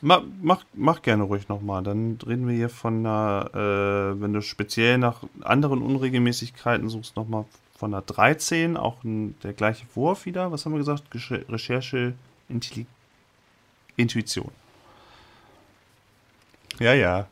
[0.02, 1.84] Mach, mach, mach gerne ruhig nochmal.
[1.84, 7.46] Dann reden wir hier von einer, äh, wenn du speziell nach anderen Unregelmäßigkeiten suchst, nochmal
[7.80, 10.52] von der 13, auch ein, der gleiche Wurf wieder.
[10.52, 11.04] Was haben wir gesagt?
[11.14, 12.14] Recherche,
[12.50, 12.86] Intelli
[13.96, 14.52] Intuition.
[16.78, 17.28] Ja, ja.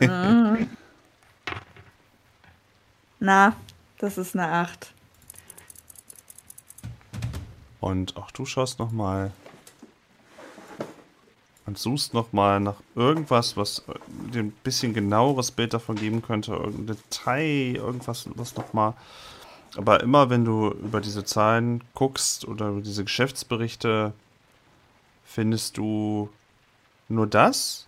[0.00, 0.70] Mhm.
[3.20, 3.54] Na,
[3.98, 4.92] das ist eine 8.
[7.80, 9.30] Und auch du schaust nochmal
[11.64, 13.84] und suchst nochmal nach irgendwas, was
[14.32, 18.94] dir ein bisschen genaueres Bild davon geben könnte, irgendein Detail, irgendwas, was nochmal
[19.78, 24.12] aber immer wenn du über diese Zahlen guckst oder über diese Geschäftsberichte,
[25.24, 26.30] findest du
[27.08, 27.86] nur das.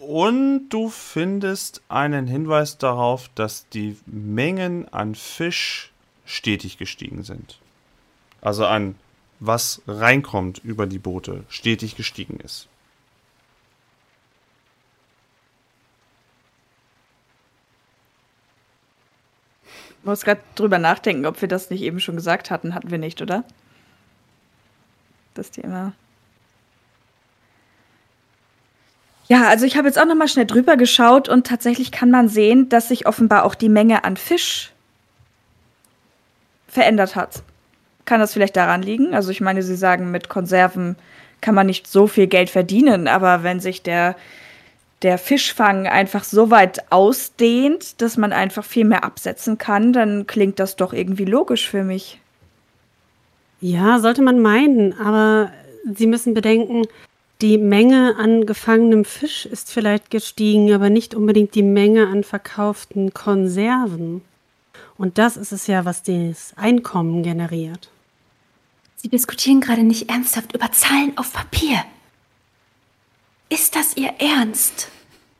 [0.00, 5.92] Und du findest einen Hinweis darauf, dass die Mengen an Fisch
[6.24, 7.58] stetig gestiegen sind.
[8.40, 8.94] Also an
[9.40, 12.68] was reinkommt über die Boote, stetig gestiegen ist.
[20.08, 22.74] Muss gerade drüber nachdenken, ob wir das nicht eben schon gesagt hatten.
[22.74, 23.44] Hatten wir nicht, oder?
[25.54, 25.92] Die immer.
[29.28, 32.28] Ja, also ich habe jetzt auch noch mal schnell drüber geschaut und tatsächlich kann man
[32.28, 34.72] sehen, dass sich offenbar auch die Menge an Fisch
[36.66, 37.42] verändert hat.
[38.04, 39.14] Kann das vielleicht daran liegen?
[39.14, 40.96] Also ich meine, Sie sagen, mit Konserven
[41.40, 44.16] kann man nicht so viel Geld verdienen, aber wenn sich der,
[45.02, 50.58] der Fischfang einfach so weit ausdehnt, dass man einfach viel mehr absetzen kann, dann klingt
[50.58, 52.20] das doch irgendwie logisch für mich.
[53.60, 55.52] Ja, sollte man meinen, aber
[55.94, 56.86] Sie müssen bedenken,
[57.40, 63.14] die Menge an gefangenem Fisch ist vielleicht gestiegen, aber nicht unbedingt die Menge an verkauften
[63.14, 64.22] Konserven.
[64.96, 67.90] Und das ist es ja, was das Einkommen generiert.
[68.96, 71.84] Sie diskutieren gerade nicht ernsthaft über Zahlen auf Papier.
[73.48, 74.90] Ist das Ihr Ernst?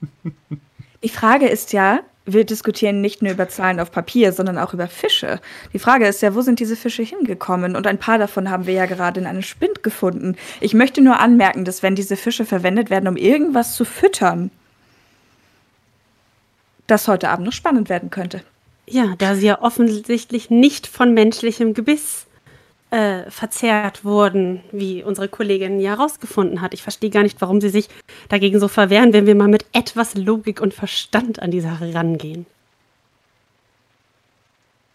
[1.02, 4.86] Die Frage ist ja, wir diskutieren nicht nur über Zahlen auf Papier, sondern auch über
[4.86, 5.40] Fische.
[5.72, 7.74] Die Frage ist ja, wo sind diese Fische hingekommen?
[7.74, 10.36] Und ein paar davon haben wir ja gerade in einem Spind gefunden.
[10.60, 14.50] Ich möchte nur anmerken, dass wenn diese Fische verwendet werden, um irgendwas zu füttern,
[16.86, 18.42] das heute Abend noch spannend werden könnte.
[18.86, 22.26] Ja, da sie ja offensichtlich nicht von menschlichem Gebiss
[22.90, 26.74] äh, verzerrt wurden, wie unsere Kollegin ja herausgefunden hat.
[26.74, 27.88] Ich verstehe gar nicht, warum sie sich
[28.29, 32.46] dagegen so verwehren, wenn wir mal mit etwas Logik und Verstand an die Sache rangehen.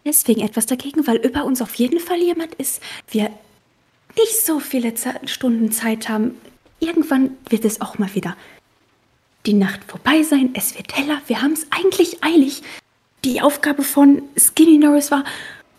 [0.04, 3.30] Deswegen etwas dagegen, weil über uns auf jeden Fall jemand ist, wir
[4.16, 6.36] nicht so viele Ze Stunden Zeit haben.
[6.78, 8.36] Irgendwann wird es auch mal wieder
[9.46, 12.62] die Nacht vorbei sein, es wird heller, wir haben es eigentlich eilig.
[13.24, 15.24] Die Aufgabe von Skinny Norris war,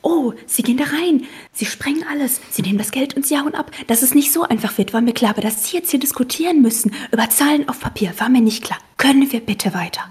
[0.05, 3.55] oh, sie gehen da rein, sie sprengen alles, sie nehmen das Geld und sie hauen
[3.55, 3.71] ab.
[3.87, 6.61] Dass es nicht so einfach wird, war mir klar, aber dass Sie jetzt hier diskutieren
[6.61, 8.77] müssen über Zahlen auf Papier, war mir nicht klar.
[8.97, 10.01] Können wir bitte weiter?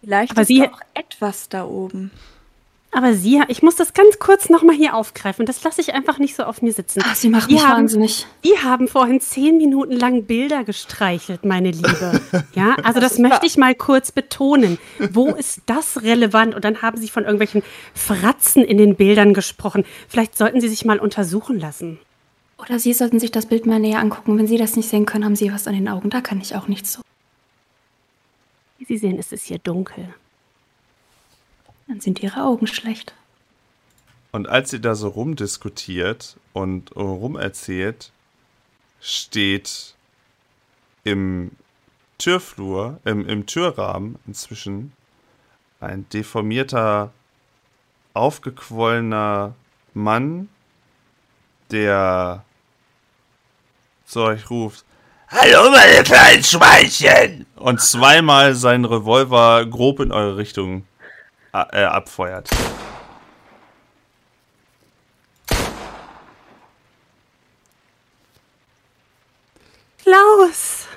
[0.00, 2.10] Vielleicht Aber ist Sie- auch etwas da oben.
[2.92, 5.46] Aber Sie, ich muss das ganz kurz nochmal hier aufgreifen.
[5.46, 7.00] Das lasse ich einfach nicht so auf mir sitzen.
[7.04, 8.26] Ach, Sie machen Die mich haben- wahnsinnig.
[8.42, 12.20] Die haben vorhin zehn Minuten lang Bilder gestreichelt, meine Liebe.
[12.54, 14.76] Ja, also das, möchte ich mal kurz betonen.
[15.12, 16.54] Wo ist das relevant?
[16.56, 17.62] Und dann haben Sie von irgendwelchen
[17.94, 19.84] Fratzen in den Bildern gesprochen.
[20.08, 22.00] Vielleicht sollten Sie sich mal untersuchen lassen.
[22.58, 24.36] Oder Sie sollten sich das Bild mal näher angucken.
[24.36, 26.10] Wenn Sie das nicht sehen können, haben Sie was an den Augen.
[26.10, 27.02] Da kann ich auch nichts so.
[28.78, 30.12] Wie Sie sehen, ist es hier dunkel.
[31.90, 33.14] Dann sind Ihre Augen schlecht.
[34.30, 38.12] Und als sie da so rumdiskutiert und rumerzählt,
[39.00, 39.96] steht
[41.02, 41.50] im
[42.16, 44.92] Türflur, im, im Türrahmen inzwischen
[45.80, 47.12] ein deformierter,
[48.14, 49.56] aufgequollener
[49.92, 50.48] Mann,
[51.72, 52.44] der
[54.04, 54.84] zu euch ruft,
[55.26, 57.46] Hallo meine kleinen Schweinchen!
[57.56, 60.84] Und zweimal seinen Revolver grob in eure Richtung
[61.52, 62.48] äh, abfeuert.
[70.02, 70.88] Klaus!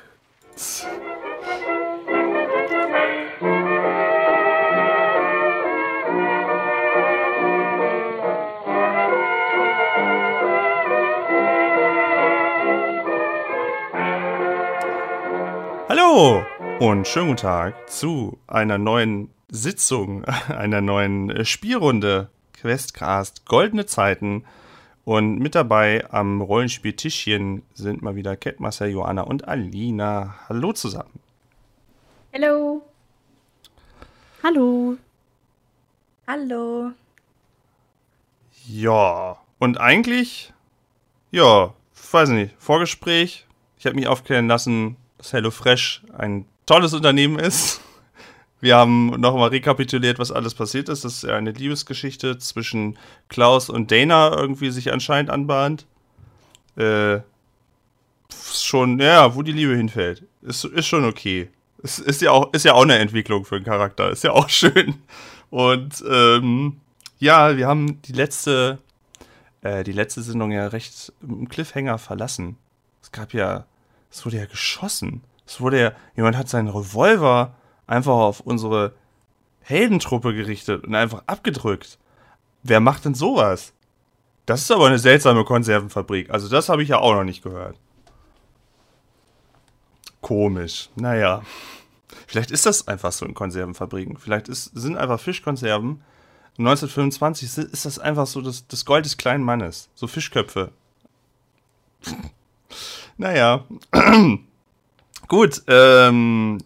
[15.90, 16.44] Hallo
[16.80, 24.46] und schönen guten Tag zu einer neuen Sitzung, einer neuen Spielrunde Questcast Goldene Zeiten.
[25.06, 30.36] Und mit dabei am Rollenspieltischchen sind mal wieder Catmaster, Joanna und Alina.
[30.50, 31.20] Hallo zusammen.
[32.34, 32.82] Hallo.
[34.42, 34.98] Hallo.
[36.26, 36.92] Hallo.
[38.66, 40.54] Ja, und eigentlich,
[41.32, 41.74] ja,
[42.12, 43.46] weiß nicht, Vorgespräch.
[43.78, 47.82] Ich habe mich aufklären lassen, dass HelloFresh ein tolles Unternehmen ist.
[48.64, 51.04] Wir haben nochmal rekapituliert, was alles passiert ist.
[51.04, 52.98] Das ist eine Liebesgeschichte zwischen
[53.28, 55.86] Klaus und Dana irgendwie sich anscheinend anbahnt.
[56.78, 57.20] Äh,
[58.54, 60.24] schon, ja, wo die Liebe hinfällt.
[60.42, 61.50] Ist, ist schon okay.
[61.80, 64.10] Ist, ist, ja auch, ist ja auch eine Entwicklung für einen Charakter.
[64.10, 64.96] Ist ja auch schön.
[65.50, 66.80] Und ähm,
[67.20, 68.78] ja, wir haben die letzte,
[69.62, 72.56] äh, die letzte Sendung ja recht im Cliffhanger verlassen.
[73.02, 73.66] Es gab ja,
[74.10, 75.22] es wurde ja geschossen.
[75.46, 77.58] Es wurde ja, jemand hat seinen Revolver
[77.88, 78.94] einfach auf unsere
[79.62, 81.98] Heldentruppe gerichtet und einfach abgedrückt.
[82.64, 83.74] Wer macht denn sowas?
[84.46, 86.30] Das ist aber eine seltsame Konservenfabrik.
[86.30, 87.78] Also das habe ich ja auch noch nicht gehört.
[90.22, 90.90] Komisch.
[90.96, 91.42] Naja.
[92.28, 94.18] Vielleicht ist das einfach so in Konservenfabriken.
[94.18, 96.02] Vielleicht ist, sind einfach Fischkonserven
[96.58, 99.90] 1925 si- ist das einfach so das, das Gold des kleinen Mannes.
[99.96, 100.72] So Fischköpfe.
[103.18, 103.66] naja.
[105.28, 106.60] Gut, ähm,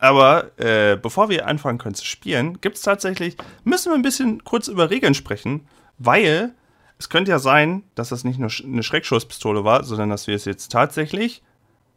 [0.00, 4.42] Aber äh, bevor wir anfangen können zu spielen, gibt es tatsächlich, müssen wir ein bisschen
[4.44, 5.66] kurz über Regeln sprechen,
[5.98, 6.54] weil
[6.98, 10.46] es könnte ja sein, dass das nicht nur eine Schreckschusspistole war, sondern dass wir es
[10.46, 11.42] jetzt tatsächlich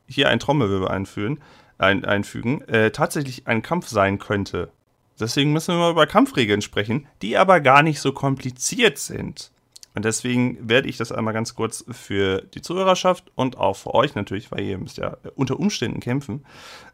[0.06, 1.40] hier ein Trommelwirbel einführen,
[1.78, 4.70] ein, einfügen, äh, tatsächlich ein Kampf sein könnte.
[5.18, 9.53] Deswegen müssen wir mal über Kampfregeln sprechen, die aber gar nicht so kompliziert sind.
[9.96, 14.16] Und deswegen werde ich das einmal ganz kurz für die Zuhörerschaft und auch für euch
[14.16, 16.46] natürlich, weil ihr müsst ja unter Umständen kämpfen,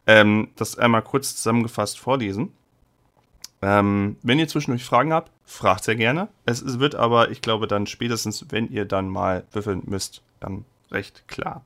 [0.06, 2.52] ähm, das einmal kurz zusammengefasst vorlesen.
[3.62, 6.28] Ähm, wenn ihr zwischendurch Fragen habt, fragt sehr gerne.
[6.46, 11.26] Es, wird aber, ich glaube, dann spätestens, wenn ihr dann mal würfeln müsst, dann recht
[11.28, 11.64] klar.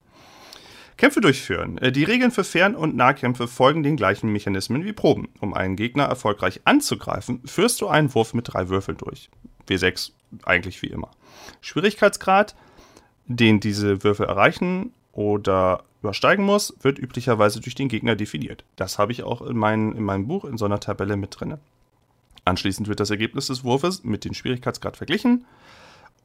[0.97, 1.79] Kämpfe durchführen.
[1.79, 5.29] Äh, die Regeln für Fern- und Nahkämpfe folgen den gleichen Mechanismen wie Proben.
[5.41, 9.31] Um einen Gegner erfolgreich anzugreifen, führst du einen Wurf mit drei Würfeln durch.
[9.69, 10.13] W6
[10.45, 11.11] eigentlich wie immer.
[11.61, 12.55] Schwierigkeitsgrad,
[13.27, 18.65] den diese Würfel erreichen oder übersteigen muss, wird üblicherweise durch den Gegner definiert.
[18.77, 21.59] Das habe ich auch in, mein, in meinem Buch in so einer Tabelle mit drin.
[22.45, 25.47] Anschließend wird das Ergebnis des Wurfes mit dem Schwierigkeitsgrad verglichen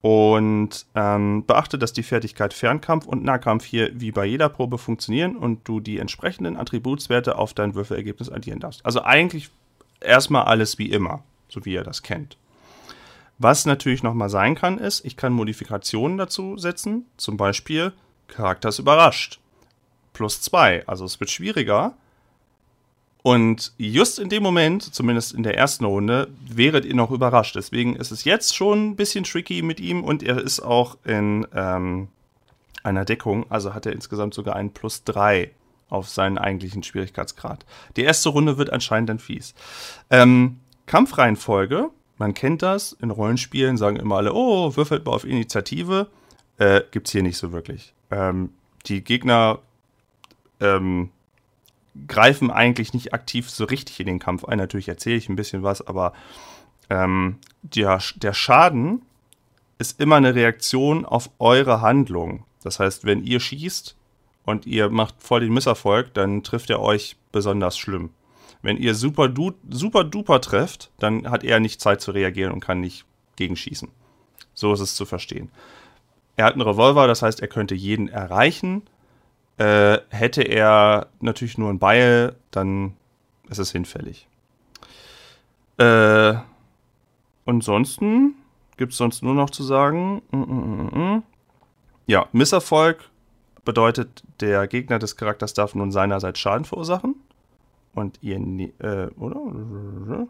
[0.02, 5.36] und ähm, beachte, dass die Fertigkeit Fernkampf und Nahkampf hier wie bei jeder Probe funktionieren
[5.36, 8.86] und du die entsprechenden Attributswerte auf dein Würfelergebnis addieren darfst.
[8.86, 9.50] Also eigentlich
[10.00, 12.38] erstmal alles wie immer, so wie ihr das kennt.
[13.40, 17.06] Was natürlich nochmal sein kann, ist, ich kann Modifikationen dazu setzen.
[17.16, 17.94] Zum Beispiel,
[18.28, 19.40] Charakter ist überrascht.
[20.12, 20.86] Plus zwei.
[20.88, 21.94] Also es wird schwieriger.
[23.24, 27.56] Und just in dem Moment, zumindest in der ersten Runde, wäret ihr noch überrascht.
[27.56, 31.48] Deswegen ist es jetzt schon ein bisschen tricky mit ihm und er ist auch in
[31.54, 32.10] ähm,
[32.84, 33.46] einer Deckung.
[33.50, 35.52] Also hat er insgesamt sogar einen Plus drei
[35.90, 37.66] auf seinen eigentlichen Schwierigkeitsgrad.
[37.96, 39.54] Die erste Runde wird anscheinend dann fies.
[40.10, 46.08] Ähm, Kampfreihenfolge man kennt das, in Rollenspielen sagen immer alle, oh, würfelt mal auf Initiative.
[46.58, 47.94] Äh, gibt's hier nicht so wirklich.
[48.12, 48.50] Ähm,
[48.86, 49.60] die Gegner
[50.60, 51.10] ähm,
[52.08, 54.58] greifen eigentlich nicht aktiv so richtig in den Kampf ein.
[54.58, 56.14] Natürlich erzähle ich ein bisschen was, aber
[56.90, 59.02] ähm, der, der Schaden
[59.78, 62.44] ist immer eine Reaktion auf eure Handlung.
[62.64, 63.96] Das heißt, wenn ihr schießt
[64.44, 68.10] und ihr macht voll den Misserfolg, dann trifft er euch besonders schlimm.
[68.62, 72.60] Wenn ihr super, du super duper trefft, dann hat er nicht Zeit zu reagieren und
[72.60, 73.06] kann nicht
[73.38, 73.90] gegenschießen.
[74.54, 75.50] So ist es zu verstehen.
[76.36, 78.84] Er hat einen Revolver, das heißt, er könnte jeden erreichen.
[79.58, 82.96] Äh, hätte er natürlich nur ein Beil, dann
[83.50, 84.28] ist es hinfällig.
[85.78, 86.36] Äh,
[87.46, 88.36] ansonsten
[88.78, 90.22] gibt es sonst nur noch zu sagen.
[90.32, 91.24] Mm, mm, mm,
[92.08, 93.10] ja, Misserfolg
[93.64, 97.16] bedeutet, der Gegner des Charakters darf nun seinerseits Schaden verursachen
[98.00, 100.28] und ihr, ne äh, oder?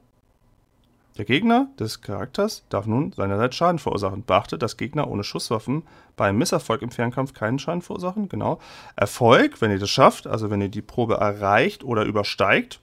[1.17, 4.23] Der Gegner des Charakters darf nun seinerseits Schaden verursachen.
[4.23, 5.83] Beachtet, dass Gegner ohne Schusswaffen
[6.15, 8.29] beim Misserfolg im Fernkampf keinen Schaden verursachen.
[8.29, 8.59] Genau.
[8.95, 12.79] Erfolg, wenn ihr das schafft, also wenn ihr die Probe erreicht oder übersteigt,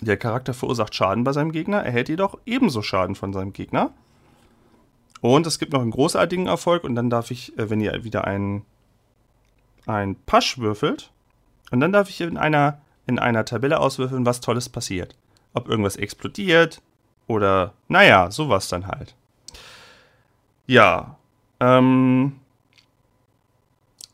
[0.00, 3.90] der Charakter verursacht Schaden bei seinem Gegner, erhält jedoch ebenso Schaden von seinem Gegner.
[5.20, 8.24] Und es gibt noch einen großartigen Erfolg und dann darf ich, äh, wenn ihr wieder
[8.24, 8.64] einen,
[9.86, 11.10] einen Pasch würfelt,
[11.70, 15.16] und dann darf ich in einer in einer Tabelle auswürfeln, was Tolles passiert.
[15.54, 16.82] Ob irgendwas explodiert
[17.26, 19.14] oder, naja, sowas dann halt.
[20.66, 21.16] Ja.
[21.60, 22.40] Ähm.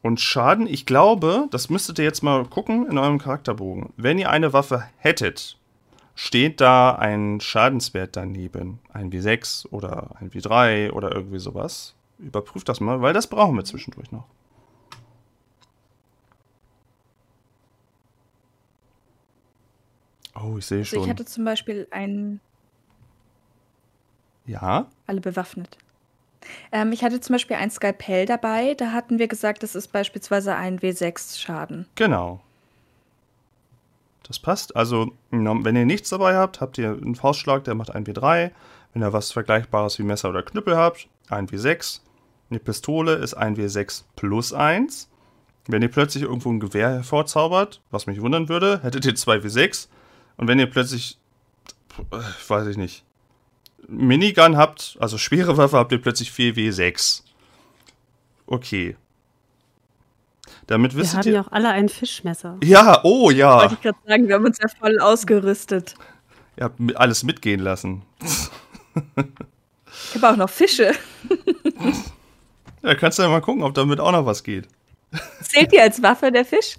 [0.03, 3.93] Und Schaden, ich glaube, das müsstet ihr jetzt mal gucken in eurem Charakterbogen.
[3.97, 5.57] Wenn ihr eine Waffe hättet,
[6.15, 8.81] steht da ein Schadenswert daneben.
[8.93, 11.95] Ein W6 oder ein W3 oder irgendwie sowas.
[12.19, 14.25] Überprüft das mal, weil das brauchen wir zwischendurch noch.
[20.35, 21.05] Oh, ich sehe also schon.
[21.05, 22.41] Ich hatte zum Beispiel einen.
[24.47, 24.87] Ja?
[25.07, 25.79] Alle bewaffnet.
[26.73, 28.75] Ähm, ich hatte zum Beispiel ein Skalpell dabei.
[28.75, 31.87] Da hatten wir gesagt, das ist beispielsweise ein W6-Schaden.
[31.95, 32.41] Genau.
[34.27, 34.75] Das passt.
[34.77, 38.51] Also, wenn ihr nichts dabei habt, habt ihr einen Faustschlag, der macht ein W3.
[38.93, 42.01] Wenn ihr was Vergleichbares wie Messer oder Knüppel habt, ein W6.
[42.51, 45.09] Eine Pistole ist ein W6 plus 1.
[45.69, 49.89] Wenn ihr plötzlich irgendwo ein Gewehr hervorzaubert, was mich wundern würde, hättet ihr zwei W6.
[50.37, 51.19] Und wenn ihr plötzlich,
[52.49, 53.05] weiß ich nicht,
[53.89, 57.23] Minigun habt, also schwere Waffe, habt ihr plötzlich 4W6.
[58.47, 58.97] Okay.
[60.67, 61.35] Damit wisst wir haben ihr.
[61.35, 62.59] ja auch alle ein Fischmesser.
[62.63, 63.61] Ja, oh ja.
[63.61, 65.95] Wollte ich gerade sagen, wir haben uns ja voll ausgerüstet.
[66.57, 68.03] Ihr habt alles mitgehen lassen.
[68.95, 70.93] Ich habe auch noch Fische.
[72.83, 74.69] Ja, kannst du ja mal gucken, ob damit auch noch was geht.
[75.43, 76.77] Zählt die als Waffe der Fisch?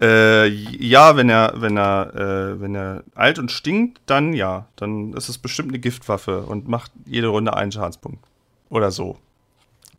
[0.00, 4.66] Äh, ja, wenn er, wenn er, äh, wenn er alt und stinkt, dann ja.
[4.76, 8.24] Dann ist es bestimmt eine Giftwaffe und macht jede Runde einen Schadenspunkt.
[8.70, 9.18] Oder so.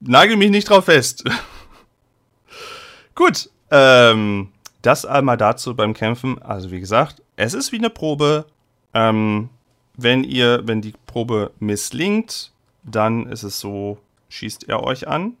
[0.00, 1.24] Nagel mich nicht drauf fest.
[3.14, 3.50] Gut.
[3.70, 4.52] Ähm,
[4.82, 6.40] Das einmal dazu beim Kämpfen.
[6.40, 8.46] Also wie gesagt, es ist wie eine Probe.
[8.94, 9.50] Ähm,
[9.96, 12.52] wenn ihr, wenn die Probe misslingt,
[12.84, 13.98] dann ist es so,
[14.28, 15.34] schießt er euch an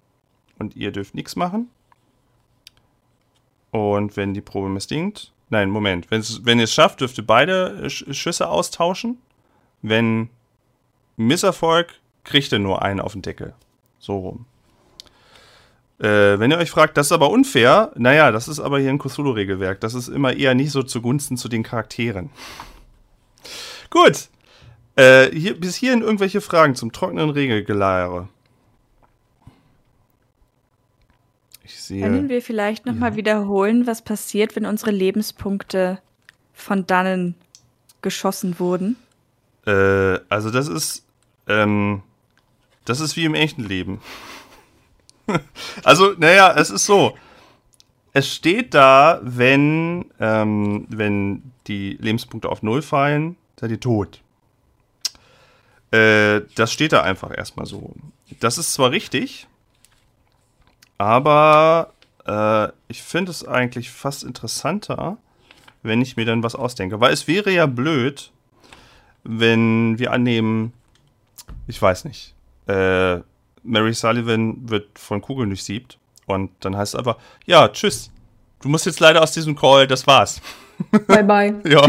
[0.58, 1.70] und ihr dürft nichts machen.
[3.70, 7.88] Und wenn die Probe misslingt, nein, Moment, Wenn's, wenn ihr es schafft, dürft ihr beide
[7.90, 9.18] Sch Schüsse austauschen.
[9.82, 10.30] Wenn
[11.16, 11.94] Misserfolg,
[12.24, 13.54] kriegt ihr nur einen auf den Deckel.
[13.98, 14.46] So rum.
[15.98, 18.98] Äh, wenn ihr euch fragt, das ist aber unfair, naja, das ist aber hier ein
[18.98, 19.80] Cthulhu-Regelwerk.
[19.80, 22.30] Das ist immer eher nicht so zugunsten zu den Charakteren.
[23.90, 24.28] Gut.
[24.96, 28.28] Äh, hier, bis hierhin irgendwelche Fragen zum trockenen Regelgeleiere.
[31.68, 32.02] Ich sehe.
[32.02, 33.16] Können wir vielleicht nochmal Ja.
[33.16, 35.98] wiederholen, was passiert, wenn unsere Lebenspunkte
[36.54, 37.34] von dannen
[38.00, 38.96] geschossen wurden?
[39.66, 41.04] Äh, also das ist,
[41.46, 42.02] ähm,
[42.86, 44.00] das ist wie im echten Leben.
[45.84, 47.18] also, naja, es ist so.
[48.14, 54.22] Es steht da, wenn, ähm, wenn die Lebenspunkte auf Null fallen, seid ihr tot.
[55.90, 57.92] Äh, das steht da einfach erstmal so.
[58.40, 59.47] Das ist zwar richtig,
[60.98, 61.92] aber
[62.26, 65.16] äh, ich finde es eigentlich fast interessanter,
[65.82, 67.00] wenn ich mir dann was ausdenke.
[67.00, 68.32] Weil es wäre ja blöd,
[69.24, 70.72] wenn wir annehmen,
[71.66, 72.34] ich weiß nicht,
[72.66, 73.20] äh,
[73.62, 78.10] Mary Sullivan wird von Kugeln durchsiebt und dann heißt es einfach, ja, tschüss.
[78.60, 80.40] Du musst jetzt leider aus diesem Call, das war's.
[81.06, 81.60] Bye bye.
[81.64, 81.86] ja.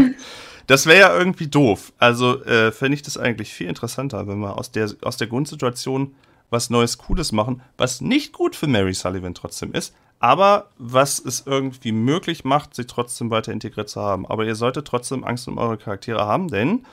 [0.66, 1.92] Das wäre ja irgendwie doof.
[1.98, 6.14] Also äh, fände ich das eigentlich viel interessanter, wenn wir aus der, aus der Grundsituation
[6.50, 11.44] was Neues, Cooles machen, was nicht gut für Mary Sullivan trotzdem ist, aber was es
[11.46, 14.26] irgendwie möglich macht, sie trotzdem weiter integriert zu haben.
[14.26, 16.84] Aber ihr solltet trotzdem Angst um eure Charaktere haben, denn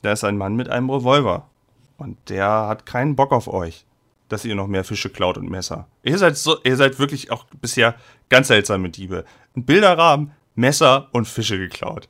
[0.00, 1.48] da ist ein Mann mit einem Revolver.
[1.98, 3.84] Und der hat keinen Bock auf euch,
[4.28, 5.86] dass ihr noch mehr Fische klaut und Messer.
[6.02, 7.94] Ihr seid, so, ihr seid wirklich auch bisher
[8.30, 9.24] ganz seltsame Diebe.
[9.54, 12.08] Ein Bilderrahmen, Messer und Fische geklaut.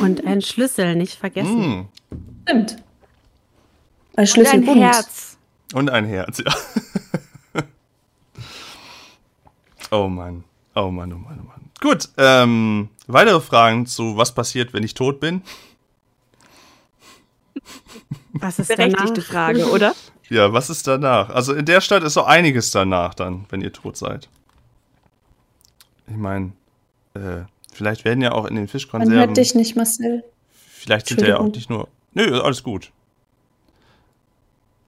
[0.00, 1.62] Und ein Schlüssel, nicht vergessen.
[1.62, 1.88] Hm.
[2.42, 2.76] Stimmt.
[4.16, 4.80] Ein Und Schlüssel ein bunt.
[4.80, 5.36] Herz.
[5.74, 7.62] Und ein Herz, ja.
[9.90, 10.44] oh Mann.
[10.74, 11.70] Oh Mann, oh Mann, oh Mann.
[11.80, 15.42] Gut, ähm, weitere Fragen zu was passiert, wenn ich tot bin?
[18.32, 19.22] Was ist Berechtigte?
[19.22, 19.94] Frage, oder?
[20.28, 21.30] Ja, was ist danach?
[21.30, 24.28] Also in der Stadt ist so einiges danach dann, wenn ihr tot seid.
[26.08, 26.50] Ich meine,
[27.14, 29.16] äh, vielleicht werden ja auch in den Man Fischkonserven.
[29.16, 30.24] hört dich nicht, Marcel.
[30.52, 31.86] Vielleicht sind ja auch nicht nur.
[32.12, 32.90] Nö, alles gut.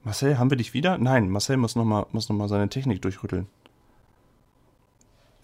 [0.08, 0.96] Marcel, haben wir dich wieder?
[0.96, 3.46] Nein, Marcel muss nochmal noch mal seine Technik durchrütteln.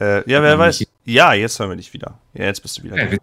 [0.00, 0.86] Äh, ja, wer weiß.
[1.04, 2.18] Ja, jetzt hören wir dich wieder.
[2.32, 3.18] Ja, jetzt bist du wieder Ja, ich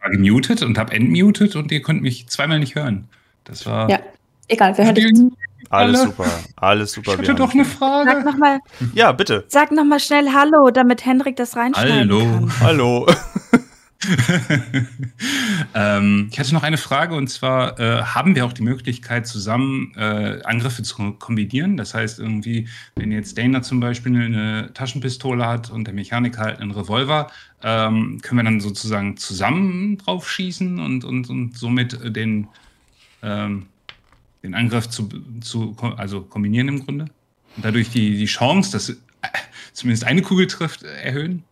[0.00, 3.06] war gemutet und habe entmutet und ihr könnt mich zweimal nicht hören.
[3.44, 3.90] Das war.
[3.90, 4.00] Ja,
[4.48, 5.12] egal, wir hören dich.
[5.68, 6.08] Alles Alle.
[6.08, 7.12] super, alles super.
[7.12, 7.72] Ich hatte doch eine dich.
[7.74, 8.24] Sag Frage.
[8.24, 8.58] nochmal
[8.94, 9.44] Ja, bitte.
[9.48, 12.18] sag noch mal schnell Hallo, damit Henrik das reinschneiden Hallo.
[12.20, 12.60] kann.
[12.60, 13.06] Hallo.
[15.74, 19.94] ähm, ich hatte noch eine Frage und zwar äh, haben wir auch die Möglichkeit, zusammen
[19.96, 21.76] äh, Angriffe zu ko- kombinieren?
[21.76, 26.60] Das heißt, irgendwie, wenn jetzt Dana zum Beispiel eine Taschenpistole hat und der Mechaniker halt
[26.60, 27.30] einen Revolver,
[27.62, 32.48] ähm, können wir dann sozusagen zusammen drauf schießen und, und, und somit äh, den,
[33.22, 33.66] ähm,
[34.42, 35.08] den Angriff zu,
[35.40, 37.04] zu also kombinieren im Grunde?
[37.56, 38.94] Und dadurch die, die Chance, dass äh,
[39.72, 41.44] zumindest eine Kugel trifft, äh, erhöhen?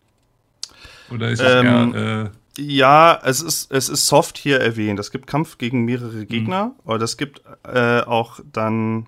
[1.09, 2.31] Oder ist es Ähm, eher.
[2.57, 4.99] Ja, es ist, es ist soft hier erwähnt.
[4.99, 9.07] Es gibt Kampf gegen mehrere Gegner, aber das gibt äh, auch dann.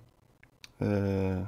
[0.80, 1.42] Äh,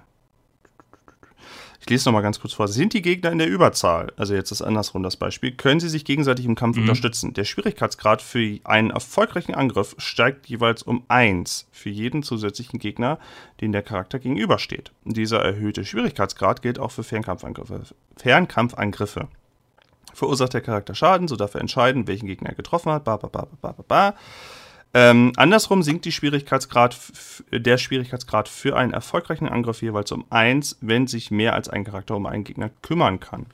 [1.79, 2.67] ich lese noch mal ganz kurz vor.
[2.67, 6.03] Sind die Gegner in der Überzahl, also jetzt ist andersrum das Beispiel, können sie sich
[6.03, 6.81] gegenseitig im Kampf Mhm.
[6.83, 7.33] unterstützen.
[7.35, 13.19] Der Schwierigkeitsgrad für einen erfolgreichen Angriff steigt jeweils um 1 für jeden zusätzlichen Gegner,
[13.61, 14.91] den der Charakter gegenübersteht.
[15.03, 17.83] Dieser erhöhte Schwierigkeitsgrad gilt auch für Fernkampfangriffe.
[18.17, 19.27] Fernkampfangriffe
[20.15, 23.03] verursacht der Charakter Schaden, so darf er entscheiden, welchen Gegner er getroffen hat.
[23.03, 24.15] Ba, ba, ba, ba, ba, ba.
[24.93, 26.97] Ähm, andersrum sinkt die Schwierigkeitsgrad,
[27.51, 32.15] der Schwierigkeitsgrad für einen erfolgreichen Angriff jeweils um 1, wenn sich mehr als ein Charakter
[32.15, 33.45] um einen Gegner kümmern kann.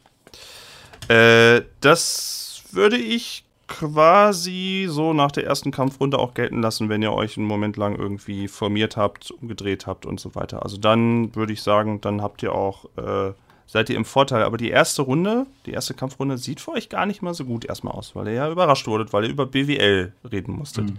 [1.07, 7.13] Äh, das würde ich quasi so nach der ersten Kampfrunde auch gelten lassen, wenn ihr
[7.13, 10.61] euch einen Moment lang irgendwie formiert habt, umgedreht habt und so weiter.
[10.61, 13.31] Also dann würde ich sagen, dann habt ihr auch, äh,
[13.71, 14.43] seid ihr im Vorteil.
[14.43, 17.63] Aber die erste Runde, die erste Kampfrunde sieht für euch gar nicht mal so gut
[17.63, 20.89] erstmal aus, weil ihr ja überrascht wurdet, weil ihr über BWL reden musstet.
[20.89, 20.97] Mhm.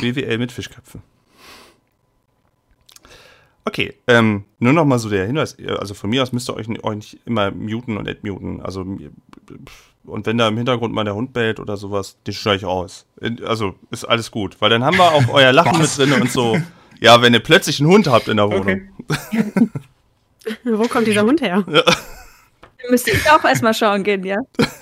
[0.00, 1.02] BWL mit Fischköpfen.
[3.64, 6.54] Okay, ähm, nur noch mal so der Hinweis, ihr- also von mir aus müsst ihr
[6.56, 8.60] euch, nicht- euch nicht immer muten und entmuten.
[8.60, 8.80] Also
[10.04, 13.06] und wenn da im Hintergrund mal der Hund bellt oder sowas, den schneide ich aus.
[13.44, 15.96] Also ist alles gut, weil dann haben wir auch euer Lachen mit Was?
[15.96, 16.58] drin und so.
[17.00, 18.90] Ja, wenn ihr plötzlich einen Hund habt in der Wohnung.
[19.08, 19.68] Okay.
[20.64, 21.64] Wo kommt dieser Hund her?
[22.90, 24.38] müsste ich auch erstmal schauen gehen, ja.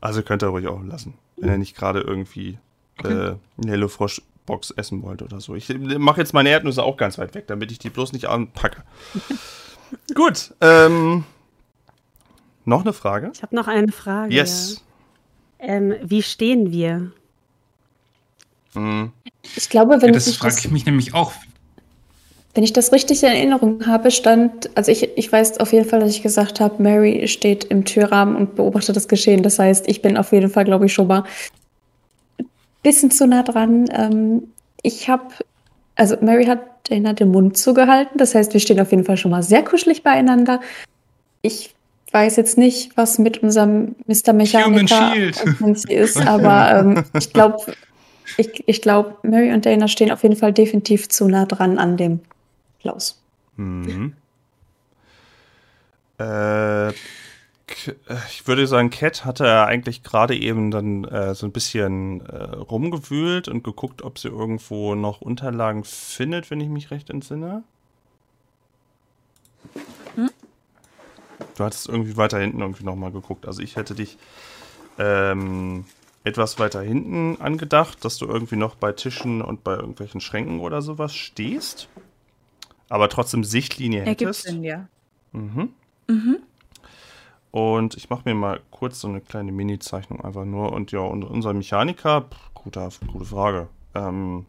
[0.00, 2.58] Also könnt ihr ruhig auch lassen, wenn ihr nicht gerade irgendwie
[2.98, 3.12] Okay.
[3.12, 5.54] äh, eine HelloFresh-Box essen wollt oder so.
[5.54, 5.68] Ich
[5.98, 8.82] mache jetzt meine Erdnüsse auch ganz weit weg, damit ich die bloß nicht anpacke.
[10.14, 10.54] Gut.
[10.60, 11.24] Ähm,
[12.64, 13.30] noch eine Frage?
[13.34, 14.34] Ich habe noch eine Frage.
[14.34, 14.84] Yes.
[15.60, 15.66] Ja.
[15.68, 17.12] Ähm, wie stehen wir?
[18.74, 19.12] Mhm.
[19.56, 21.32] Ich glaube, wenn, Ja, das ich frage ich mich nämlich auch.
[22.54, 26.00] Wenn ich das richtig in Erinnerung habe, stand, also ich, ich weiß auf jeden Fall,
[26.00, 29.42] dass ich gesagt habe, Mary steht im Türrahmen und beobachtet das Geschehen.
[29.42, 31.24] Das heißt, ich bin auf jeden Fall, glaube ich, schon mal
[32.38, 32.46] ein
[32.82, 33.88] bisschen zu nah dran.
[33.90, 34.48] Ähm,
[34.82, 35.24] ich habe,
[35.96, 38.18] also Mary hat Dana den Mund zugehalten.
[38.18, 40.60] Das heißt, wir stehen auf jeden Fall schon mal sehr kuschelig beieinander.
[41.40, 41.74] Ich
[42.12, 44.34] weiß jetzt nicht, was mit unserem Mr.
[44.34, 45.14] Mechaniker
[45.88, 47.74] ist, aber ähm, ich glaube,
[48.36, 51.96] ich, ich glaube, Mary und Dana stehen auf jeden Fall definitiv zu nah dran an
[51.96, 52.20] dem
[52.82, 53.22] Klaus.
[53.56, 54.14] Mhm.
[56.18, 56.92] Äh, äh,
[58.28, 63.48] ich würde sagen, Cat hatte eigentlich gerade eben dann äh, so ein bisschen äh, rumgewühlt
[63.48, 67.62] und geguckt, ob sie irgendwo noch Unterlagen findet, wenn ich mich recht entsinne.
[71.56, 73.46] Du hattest irgendwie weiter hinten irgendwie nochmal geguckt.
[73.46, 74.16] Also ich hätte dich
[74.98, 75.84] ähm,
[76.24, 80.82] etwas weiter hinten angedacht, dass du irgendwie noch bei Tischen und bei irgendwelchen Schränken oder
[80.82, 81.88] sowas stehst.
[82.92, 84.42] Aber trotzdem Sichtlinie Ergibt hättest.
[84.42, 84.86] Sinn, ja.
[85.32, 85.70] Mhm.
[86.08, 86.38] Mhm.
[87.50, 90.72] Und ich mache mir mal kurz so eine kleine Mini-Zeichnung einfach nur.
[90.72, 93.68] Und ja, und unser Mechaniker, pff, guter, gute Frage.
[93.94, 94.44] Ähm,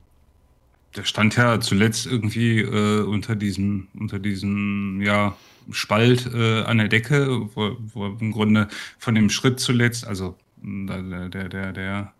[0.95, 5.35] Der stand ja zuletzt irgendwie äh, unter diesem, unter diesem, ja,
[5.71, 8.67] Spalt äh, an der Decke, wo, wo im Grunde
[8.99, 12.13] von dem Schritt zuletzt, also der, der, der, der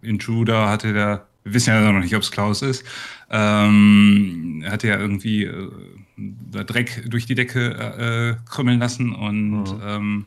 [0.00, 2.84] Intruder hatte der, wir wissen ja noch nicht, ob es Klaus ist,
[3.30, 5.70] ähm, hatte ja irgendwie äh,
[6.64, 9.80] Dreck durch die Decke äh, krümmeln lassen und Mhm.
[9.84, 10.26] ähm,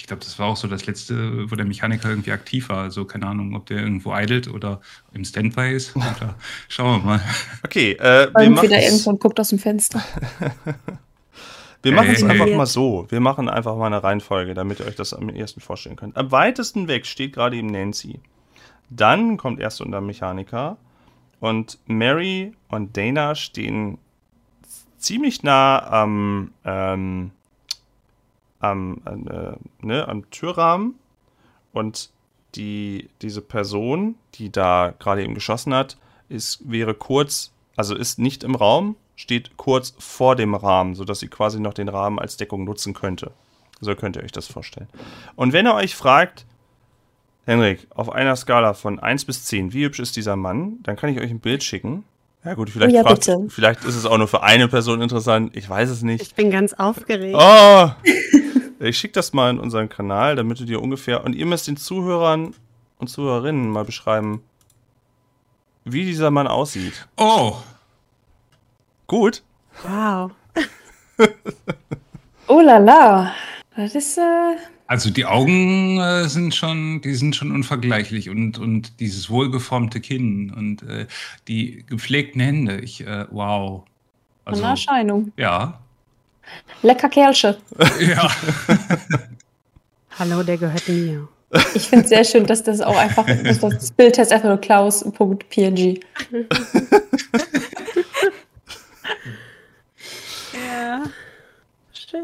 [0.00, 2.82] ich glaube, das war auch so das letzte, wo der Mechaniker irgendwie aktiv war.
[2.84, 4.80] Also keine Ahnung, ob der irgendwo idelt oder
[5.12, 5.96] im Standby ist.
[5.96, 6.36] Oder,
[6.68, 7.20] schauen wir mal.
[7.64, 10.00] okay, äh, wir Und machen wieder irgendwo und guckt aus dem Fenster.
[11.82, 12.30] wir machen es Hey.
[12.30, 13.06] einfach mal so.
[13.10, 16.16] Wir machen einfach mal eine Reihenfolge, damit ihr euch das am ersten vorstellen könnt.
[16.16, 18.20] Am weitesten weg steht gerade eben Nancy.
[18.90, 20.76] Dann kommt erst unser Mechaniker.
[21.40, 23.98] Und Mary und Dana stehen
[24.96, 27.30] ziemlich nah am, ähm,
[28.60, 30.94] am, äh, ne, am Türrahmen.
[31.72, 32.10] Und
[32.54, 35.96] die, diese Person, die da gerade eben geschossen hat,
[36.28, 41.28] ist, wäre kurz, also ist nicht im Raum, steht kurz vor dem Rahmen, sodass sie
[41.28, 43.32] quasi noch den Rahmen als Deckung nutzen könnte.
[43.80, 44.88] So könnt ihr euch das vorstellen.
[45.36, 46.46] Und wenn ihr euch fragt,
[47.48, 51.10] Henrik, auf einer Skala von 1 bis 10, wie hübsch ist dieser Mann, dann kann
[51.10, 52.04] ich euch ein Bild schicken.
[52.44, 55.56] Ja gut, vielleicht, Oh ja, fragt, vielleicht ist es auch nur für eine Person interessant,
[55.56, 56.22] ich weiß es nicht.
[56.22, 57.36] Ich bin ganz aufgeregt.
[57.38, 57.90] Oh!
[58.80, 61.24] Ich schicke das mal in unseren Kanal, damit du dir ungefähr.
[61.24, 62.54] Und ihr müsst den Zuhörern
[62.98, 64.40] und Zuhörerinnen mal beschreiben,
[65.84, 67.08] wie dieser Mann aussieht.
[67.16, 67.56] Oh,
[69.08, 69.42] Gut.
[69.82, 70.30] Wow.
[72.50, 73.34] Oh la la.
[73.76, 74.56] Das ist, äh,
[74.88, 80.50] also die Augen äh, sind schon, die sind schon unvergleichlich und, und dieses wohlgeformte Kinn
[80.50, 81.06] und äh,
[81.46, 82.80] die gepflegten Hände.
[82.80, 83.84] Ich, äh, wow.
[84.46, 85.32] Also, eine Erscheinung.
[85.36, 85.78] ja.
[86.82, 87.58] Lecker Kerlsche.
[88.00, 88.30] Ja.
[90.18, 91.28] Hallo, der gehört mir.
[91.74, 94.58] Ich finde es sehr schön, dass das auch einfach, dass das Bild heißt einfach nur
[94.58, 96.00] Klaus.png.
[100.52, 101.02] Ja.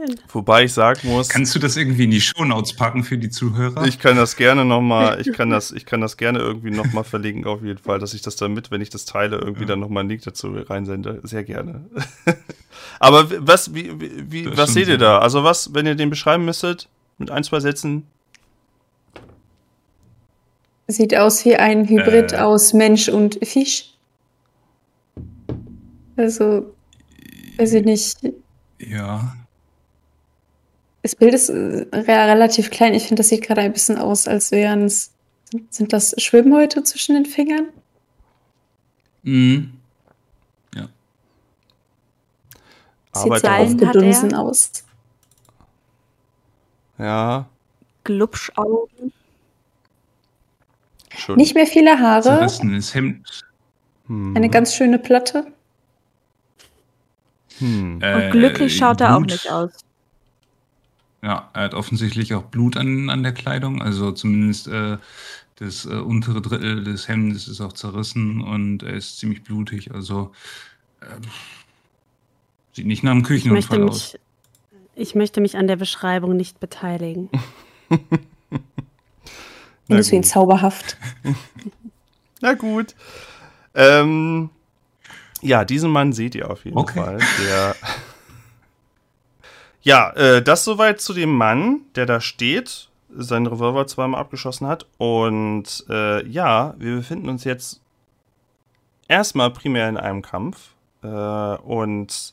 [0.06, 0.20] Schön.
[0.32, 3.84] Wobei ich sagen muss, Kannst du das irgendwie in die Shownotes packen für die Zuhörer?
[3.86, 7.44] ich kann das gerne nochmal, ich kann das, ich kann das gerne irgendwie nochmal verlinken,
[7.46, 10.00] auf jeden Fall, dass ich das dann mit, wenn ich das teile, irgendwie dann nochmal
[10.00, 11.20] einen Link dazu reinsende.
[11.22, 11.84] Sehr gerne.
[13.00, 15.18] Aber was, wie, wie, wie Das was seht ihr da?
[15.18, 16.88] Also was, wenn ihr den beschreiben müsstet,
[17.18, 18.06] mit ein, zwei Sätzen?
[20.86, 22.36] Sieht aus wie ein Hybrid Äh.
[22.38, 23.94] aus Mensch und Fisch.
[26.16, 26.74] Also,
[27.56, 28.18] weiß ich nicht.
[28.78, 29.34] ja.
[31.04, 32.94] Das Bild ist äh, re relativ klein.
[32.94, 35.12] Ich finde, das sieht gerade ein bisschen aus, als wären es.
[35.68, 37.68] Sind das Schwimmhäute zwischen den Fingern?
[39.22, 39.74] Mhm.
[43.14, 44.70] Sieht Arbeit so aufgedunsen aus.
[46.98, 47.46] Ja,
[48.02, 49.12] Glubschaugen.
[51.16, 51.36] schon.
[51.36, 52.22] Nicht mehr viele Haare.
[52.22, 53.44] Zerrissenes Hemd.
[54.06, 54.36] Hm.
[54.36, 55.46] Eine ganz schöne Platte.
[57.58, 58.00] Hm.
[58.02, 59.84] Äh, Und glücklich schaut er auch nicht aus.
[61.24, 64.98] Ja, er hat offensichtlich auch Blut an, an der Kleidung, also zumindest äh,
[65.56, 70.32] das äh, untere Drittel des Hemdes ist auch zerrissen und er ist ziemlich blutig, also
[71.00, 71.06] äh,
[72.74, 74.12] sieht nicht nach einem Ich möchte Küchenunfall aus.
[74.12, 74.20] mich,
[75.08, 77.30] Ich möchte mich an der Beschreibung nicht beteiligen.
[79.86, 80.98] Findest du ihn zauberhaft?
[82.42, 82.94] Na gut.
[83.74, 84.50] Ähm,
[85.40, 86.98] ja, diesen Mann seht ihr auf jeden Okay.
[87.00, 87.18] Fall.
[87.42, 87.76] Der
[89.84, 94.86] ja, äh, das soweit zu dem Mann, der da steht, seinen Revolver zweimal abgeschossen hat.
[94.98, 97.80] Und äh, ja, wir befinden uns jetzt
[99.08, 100.70] erstmal primär in einem Kampf.
[101.02, 102.32] Äh, und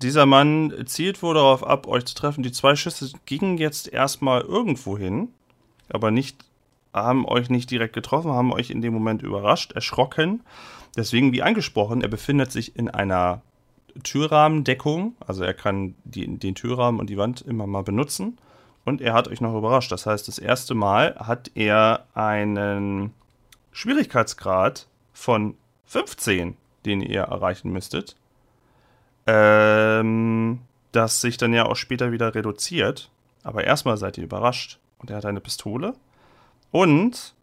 [0.00, 2.44] dieser Mann zielt wohl darauf ab, euch zu treffen.
[2.44, 5.28] Die zwei Schüsse gingen jetzt erstmal irgendwo hin,
[5.88, 6.44] aber nicht,
[6.92, 10.44] haben euch nicht direkt getroffen, haben euch in dem Moment überrascht, erschrocken.
[10.96, 13.42] Deswegen, wie angesprochen, er befindet sich in einer
[14.02, 15.14] Türrahmendeckung.
[15.26, 18.38] Also er kann die, den Türrahmen und die Wand immer mal benutzen.
[18.84, 19.92] Und er hat euch noch überrascht.
[19.92, 23.12] Das heißt, das erste Mal hat er einen
[23.72, 28.16] Schwierigkeitsgrad von 15, den ihr erreichen müsstet.
[29.26, 30.60] Ähm,
[30.92, 33.10] das sich dann ja auch später wieder reduziert.
[33.42, 34.78] Aber erstmal seid ihr überrascht.
[34.98, 35.94] Und er hat eine Pistole.
[36.70, 37.34] Und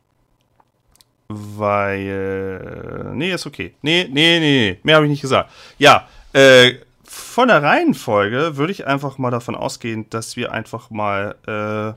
[1.28, 3.12] weil.
[3.14, 3.74] Nee, ist okay.
[3.82, 4.80] Nee, nee, nee, nee.
[4.84, 5.50] Mehr habe ich nicht gesagt.
[5.78, 11.36] Ja, äh, von der Reihenfolge würde ich einfach mal davon ausgehen, dass wir einfach mal
[11.46, 11.94] äh,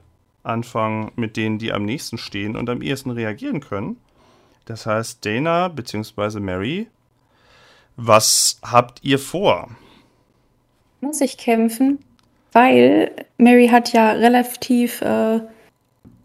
[0.47, 3.97] anfangen mit denen, die am nächsten stehen und am ehesten reagieren können.
[4.64, 6.41] Das heißt, Dana bzw.
[6.41, 6.89] Mary,
[7.97, 9.68] was habt ihr vor?
[11.01, 11.99] Muss ich kämpfen?
[12.53, 15.41] Weil Mary hat ja relativ, äh,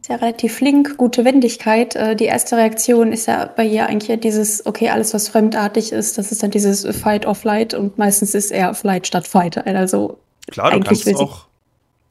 [0.10, 1.96] ja relativ flink, gute Wendigkeit.
[1.96, 6.18] Äh, die erste Reaktion ist ja bei ihr eigentlich dieses, okay, alles was fremdartig ist,
[6.18, 9.58] das ist dann dieses Fight or Flight und meistens ist eher Flight statt Fight.
[9.66, 11.46] Also Klar, du kannst auch,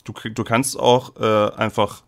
[0.04, 2.02] du, du kannst auch äh, einfach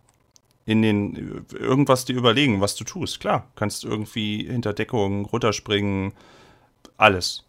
[0.65, 3.19] in den irgendwas dir überlegen, was du tust.
[3.19, 6.13] Klar, kannst irgendwie hinter Deckung runterspringen,
[6.97, 7.43] alles.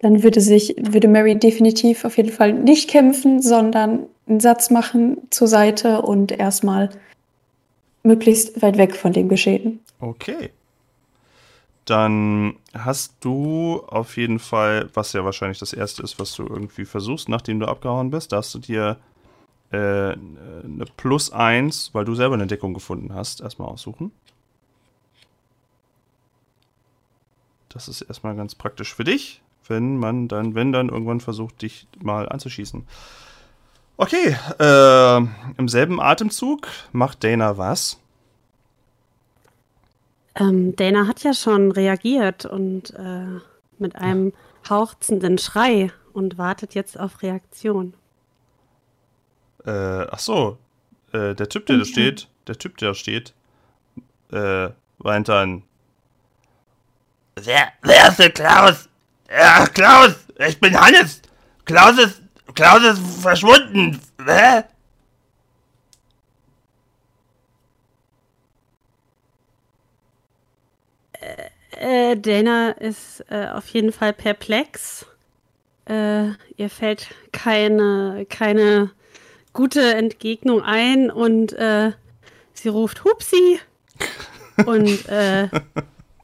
[0.00, 5.18] dann würde sich, würde Mary definitiv auf jeden Fall nicht kämpfen, sondern einen Satz machen
[5.30, 6.90] zur Seite und erstmal
[8.02, 9.80] möglichst weit weg von dem Geschehen.
[9.98, 10.50] Okay.
[11.84, 16.84] Dann hast du auf jeden Fall, was ja wahrscheinlich das erste ist, was du irgendwie
[16.84, 18.96] versuchst, nachdem du abgehauen bist, da hast du dir
[19.72, 24.12] äh, eine Plus 1, weil du selber eine Deckung gefunden hast, erstmal aussuchen.
[27.68, 31.86] Das ist erstmal ganz praktisch für dich, wenn man dann, wenn dann irgendwann versucht, dich
[32.02, 32.86] mal anzuschießen.
[34.00, 35.16] Okay, äh,
[35.58, 38.00] im selben Atemzug macht Dana was?
[40.34, 43.40] Ähm, Dana hat ja schon reagiert und äh,
[43.78, 44.32] mit einem
[44.70, 47.92] hauchzenden Schrei und wartet jetzt auf Reaktion.
[49.66, 50.56] Äh, ach so,
[51.12, 53.34] äh, der Typ, der da steht, der Typ, der da steht,
[54.32, 55.62] äh, weint dann.
[57.36, 58.88] Wer, wer ist der Klaus?
[59.28, 61.20] Ja, Klaus, ich bin Hannes.
[61.66, 62.19] Klaus ist,
[62.54, 64.00] Klaus ist verschwunden.
[64.24, 64.64] Hä?
[71.72, 75.06] Äh, Dana ist äh, auf jeden Fall perplex.
[75.86, 78.90] Äh, ihr fällt keine, keine
[79.52, 81.92] gute Entgegnung ein und äh,
[82.52, 83.60] sie ruft Hupsi
[84.66, 85.48] und äh,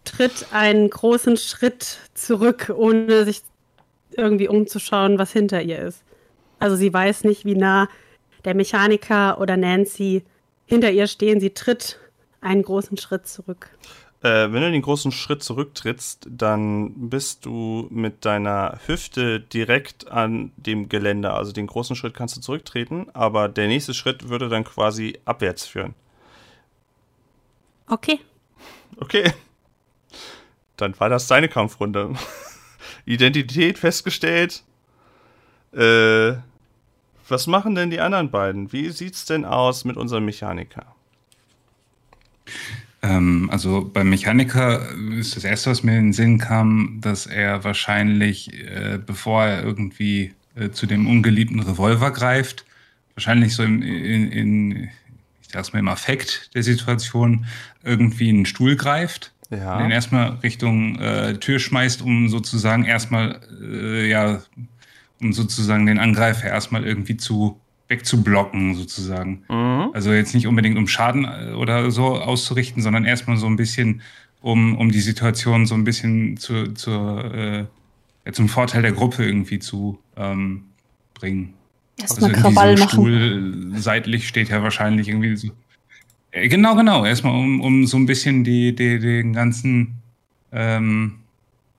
[0.04, 3.42] tritt einen großen Schritt zurück, ohne sich
[4.12, 6.02] irgendwie umzuschauen, was hinter ihr ist.
[6.58, 7.88] Also sie weiß nicht, wie nah
[8.44, 10.24] der Mechaniker oder Nancy
[10.66, 11.40] hinter ihr stehen.
[11.40, 11.98] Sie tritt
[12.40, 13.70] einen großen Schritt zurück.
[14.22, 20.52] Äh, wenn du den großen Schritt zurücktrittst, dann bist du mit deiner Hüfte direkt an
[20.56, 21.34] dem Geländer.
[21.34, 25.66] Also den großen Schritt kannst du zurücktreten, aber der nächste Schritt würde dann quasi abwärts
[25.66, 25.94] führen.
[27.88, 28.18] Okay.
[28.98, 29.32] Okay.
[30.76, 32.14] Dann war das deine Kampfrunde.
[33.04, 34.62] Identität festgestellt.
[35.76, 36.36] Äh,
[37.28, 38.72] was machen denn die anderen beiden?
[38.72, 40.86] Wie sieht's denn aus mit unserem Mechaniker?
[43.02, 47.64] Ähm, also beim Mechaniker ist das erste, was mir in den Sinn kam, dass er
[47.64, 52.64] wahrscheinlich, äh, bevor er irgendwie äh, zu dem ungeliebten Revolver greift,
[53.14, 54.88] wahrscheinlich so in, in, in
[55.42, 57.46] ich sag's mal im Affekt der Situation,
[57.84, 59.78] irgendwie einen Stuhl greift, Ja.
[59.78, 64.42] den erstmal Richtung äh, Tür schmeißt, um sozusagen erstmal, äh, ja,
[65.20, 69.44] um sozusagen den Angreifer erstmal irgendwie zu wegzublocken, sozusagen.
[69.48, 69.90] Mhm.
[69.92, 74.02] Also jetzt nicht unbedingt um Schaden äh, oder so auszurichten, sondern erstmal so ein bisschen,
[74.40, 77.58] um, um die Situation so ein bisschen zu, zur, äh,
[78.24, 80.64] ja, zum Vorteil der Gruppe irgendwie zu ähm,
[81.14, 81.54] bringen.
[82.00, 82.92] Erstmal irgendwie Krawall so machen.
[82.92, 85.48] Stuhl äh, seitlich steht ja wahrscheinlich irgendwie so.
[86.32, 87.04] Äh, Genau, genau.
[87.04, 90.02] Erstmal um, um so ein bisschen die, die, den ganzen,
[90.52, 91.20] ähm,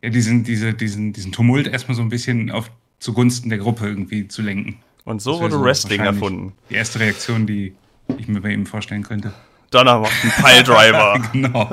[0.02, 4.28] ja, diesen, diese, diesen, diesen Tumult erstmal so ein bisschen auf zugunsten der Gruppe irgendwie
[4.28, 4.80] zu lenken.
[5.06, 6.54] Und so wurde Wrestling wahrscheinlich erfunden.
[6.70, 7.74] Die erste Reaktion, die
[8.18, 9.34] ich mir bei ihm vorstellen könnte.
[9.72, 11.22] Donner macht einen Piledriver.
[11.34, 11.70] genau.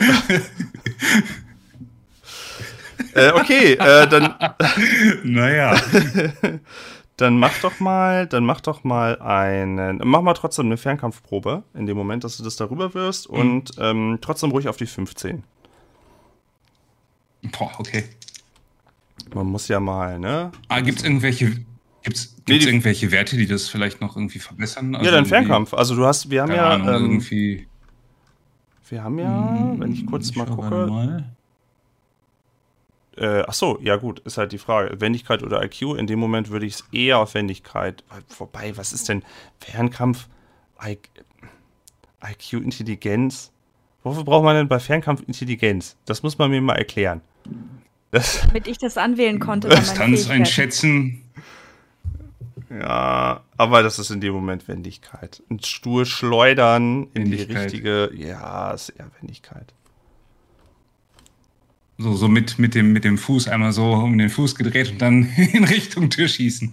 [3.15, 4.35] äh, okay, äh, dann,
[5.25, 5.77] naja.
[7.17, 11.87] dann mach doch mal, dann mach doch mal einen, mach mal trotzdem eine Fernkampfprobe in
[11.87, 13.39] dem Moment, dass du das darüber wirst Mhm.
[13.39, 15.45] und ähm, trotzdem ruhig auf die 15.
[17.59, 18.05] Boah, okay.
[19.35, 20.53] Man muss ja mal, ne?
[20.69, 21.51] Ah, gibt es irgendwelche,
[22.03, 24.95] gibt's, Nee, gibt's die- irgendwelche Werte, die das vielleicht noch irgendwie verbessern?
[24.95, 25.75] Also ja, dann irgendwie- Fernkampf.
[25.75, 27.67] Also du hast, wir haben ja, Ahnung, ähm, irgendwie.
[28.89, 31.31] wir haben ja, wenn ich kurz Ich mal gucke, Mal.
[33.17, 35.01] Äh, ach so, ja gut, ist halt die Frage.
[35.01, 35.97] Wendigkeit oder IQ?
[35.97, 38.03] In dem Moment würde ich es eher auf Wendigkeit.
[38.39, 39.23] Wobei, was ist denn
[39.61, 40.27] Fernkampf?
[40.85, 40.99] I
[42.25, 43.53] IQ, Intelligenz?
[44.03, 45.97] Wofür braucht man denn bei Fernkampf Intelligenz?
[46.07, 47.21] Das muss man mir mal erklären.
[48.15, 49.69] Das, Damit ich das anwählen konnte.
[49.69, 51.23] Distanz einschätzen.
[52.71, 55.43] ja, aber das ist in dem Moment Wendigkeit.
[55.51, 58.13] Ein Stuhl schleudern in die richtige.
[58.15, 59.75] Ja, ist eher Wendigkeit.
[61.99, 65.03] So, so mit, mit, dem, mit dem Fuß einmal so um den Fuß gedreht und
[65.03, 66.73] dann in Richtung Tür schießen.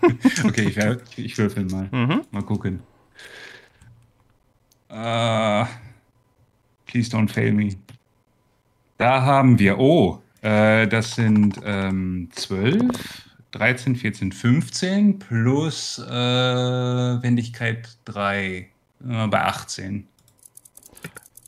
[0.44, 1.88] okay, ich, wär- ich würfel mal.
[1.92, 2.22] Mhm.
[2.30, 2.80] Mal gucken.
[4.88, 5.64] Äh,
[6.86, 7.76] please don't fail me.
[8.96, 12.82] Da haben wir, oh, äh, das sind ähm, 12,
[13.52, 16.12] 13, 14, 15 plus äh,
[17.22, 18.44] Wendigkeit 3
[19.08, 20.06] äh, bei 18.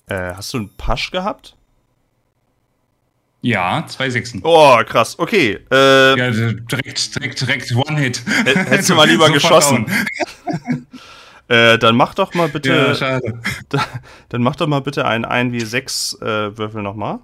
[0.09, 1.57] Äh, hast du einen Pasch gehabt?
[3.43, 4.41] Ja, zwei Sechsen.
[4.43, 5.19] Oh, krass.
[5.19, 5.59] Okay.
[5.71, 8.23] Äh, Ja, direkt, direkt, direkt One-Hit.
[8.45, 9.87] Hättest du mal lieber geschossen.
[11.49, 12.71] äh, dann mach doch mal bitte.
[12.71, 13.41] Ja, schade.
[14.31, 17.21] Dann mach doch mal bitte einen 1W6 äh, Würfel nochmal.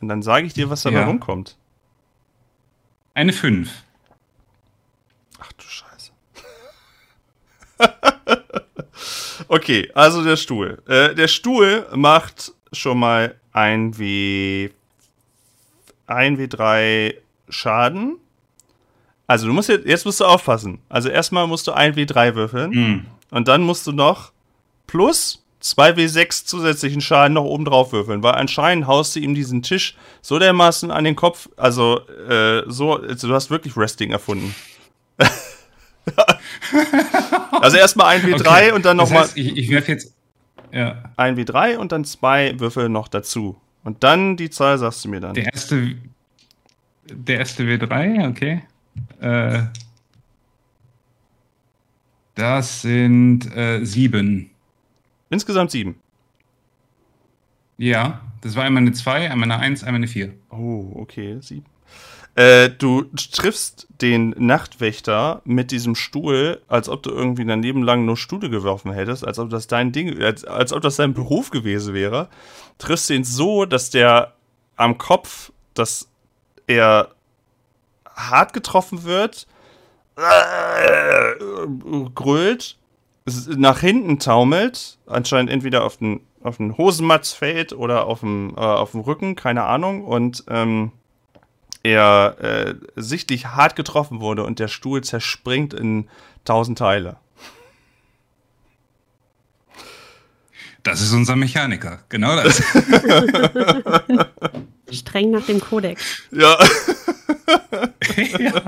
[0.00, 1.06] Und dann sage ich dir, was dabei Ja.
[1.06, 1.56] rumkommt.
[3.14, 3.70] Eine 5.
[5.38, 6.12] Ach du Scheiße.
[9.48, 10.82] okay, also der Stuhl.
[10.86, 14.70] Äh, der Stuhl macht schon mal ein W.
[16.08, 17.14] 1W3
[17.48, 18.18] Schaden.
[19.26, 20.78] Also du musst jetzt, jetzt musst du aufpassen.
[20.88, 22.72] Also erstmal musst du 1W3 würfeln.
[22.72, 23.06] Hm.
[23.30, 24.32] Und dann musst du noch
[24.86, 25.42] plus
[25.74, 30.38] 2W6 zusätzlichen Schaden noch oben drauf würfeln, weil anscheinend haust du ihm diesen Tisch so
[30.38, 34.54] dermaßen an den Kopf, also äh, so, also du hast wirklich Wrestling erfunden.
[37.60, 38.72] also erstmal 1W3 Okay.
[38.72, 40.12] und dann Das nochmal heißt, ich, ich werfe jetzt.
[40.72, 41.10] Ja.
[41.16, 43.60] 1W3 und dann zwei Würfel noch dazu.
[43.84, 45.34] Und dann die Zahl sagst du mir dann.
[45.34, 45.96] Der erste.
[47.08, 48.62] Der erste W3, okay.
[49.20, 49.62] Äh,
[52.34, 54.50] das sind äh, sieben.
[55.30, 56.00] Insgesamt sieben.
[57.78, 60.32] Ja, das war einmal eine 2, einmal eine 1, einmal eine 4.
[60.50, 61.66] Oh, okay, sieben.
[62.36, 68.04] Äh, du triffst den Nachtwächter mit diesem Stuhl, als ob du irgendwie dein Leben lang
[68.04, 71.50] nur Stühle geworfen hättest, als ob das dein Ding, als, als ob das dein Beruf
[71.50, 72.28] gewesen wäre.
[72.76, 74.34] Triffst ihn so, dass der
[74.76, 76.08] am Kopf, dass
[76.66, 77.12] er
[78.14, 79.46] hart getroffen wird,
[80.16, 81.36] äh,
[82.14, 82.76] grölt,
[83.56, 88.60] nach hinten taumelt, anscheinend entweder auf den, auf den Hosenmatz fällt oder auf dem, äh,
[88.60, 90.92] auf dem Rücken, keine Ahnung, und ähm,
[91.82, 96.08] er äh, sichtlich hart getroffen wurde und der Stuhl zerspringt in
[96.44, 97.16] tausend Teile.
[100.82, 102.04] Das ist unser Mechaniker.
[102.08, 102.62] Genau das.
[104.92, 106.22] Streng nach dem Kodex.
[106.30, 106.56] Ja,
[108.38, 108.62] ja.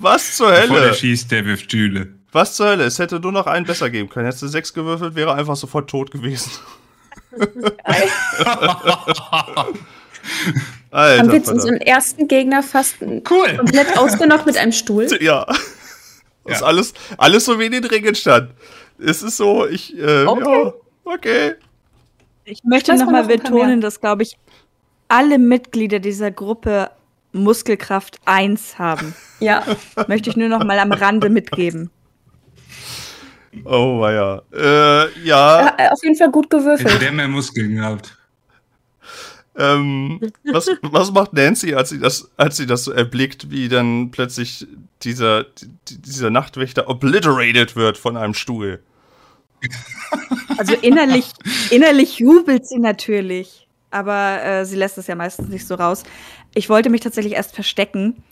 [0.00, 0.94] was zur Bevor der Hölle?
[0.94, 2.19] schießt, der wirft Stühle.
[2.32, 2.84] Was zur Hölle?
[2.84, 4.26] Es hätte nur noch einen besser geben können.
[4.26, 6.50] Hättest du sechs gewürfelt, wäre einfach sofort tot gewesen.
[10.90, 13.56] Alter, Haben wir jetzt unseren ersten Gegner fast Cool.
[13.56, 15.06] komplett ausgenockt mit einem Stuhl?
[15.20, 15.44] Ja.
[16.44, 16.66] Das ist Ja.
[16.66, 18.50] alles, alles so wie in den Regeln stand.
[18.98, 20.64] Es ist so, ich, äh, Okay.
[20.64, 20.72] ja,
[21.04, 21.54] okay.
[22.44, 23.80] Ich möchte nochmal noch betonen, mehr.
[23.80, 24.36] dass, glaube ich,
[25.08, 26.90] alle Mitglieder dieser Gruppe
[27.32, 29.14] Muskelkraft 1 haben.
[29.38, 29.64] Ja.
[30.08, 31.90] möchte ich nur noch mal am Rande mitgeben.
[33.64, 34.42] Oh, ja.
[34.52, 37.02] Äh, ja, Äh, Auf jeden Fall gut Hätte gewürfelt.
[37.02, 38.16] der mehr Muskeln gehabt.
[39.56, 44.10] ähm, was, was macht Nancy, als sie das, als sie das so erblickt, wie dann
[44.10, 44.66] plötzlich
[45.02, 48.80] dieser, die- dieser Nachtwächter obliterated wird von einem Stuhl?
[50.56, 51.32] Also innerlich,
[51.70, 56.04] innerlich jubelt sie natürlich, aber äh, sie lässt es ja meistens nicht so raus.
[56.54, 58.22] Ich wollte mich tatsächlich erst verstecken,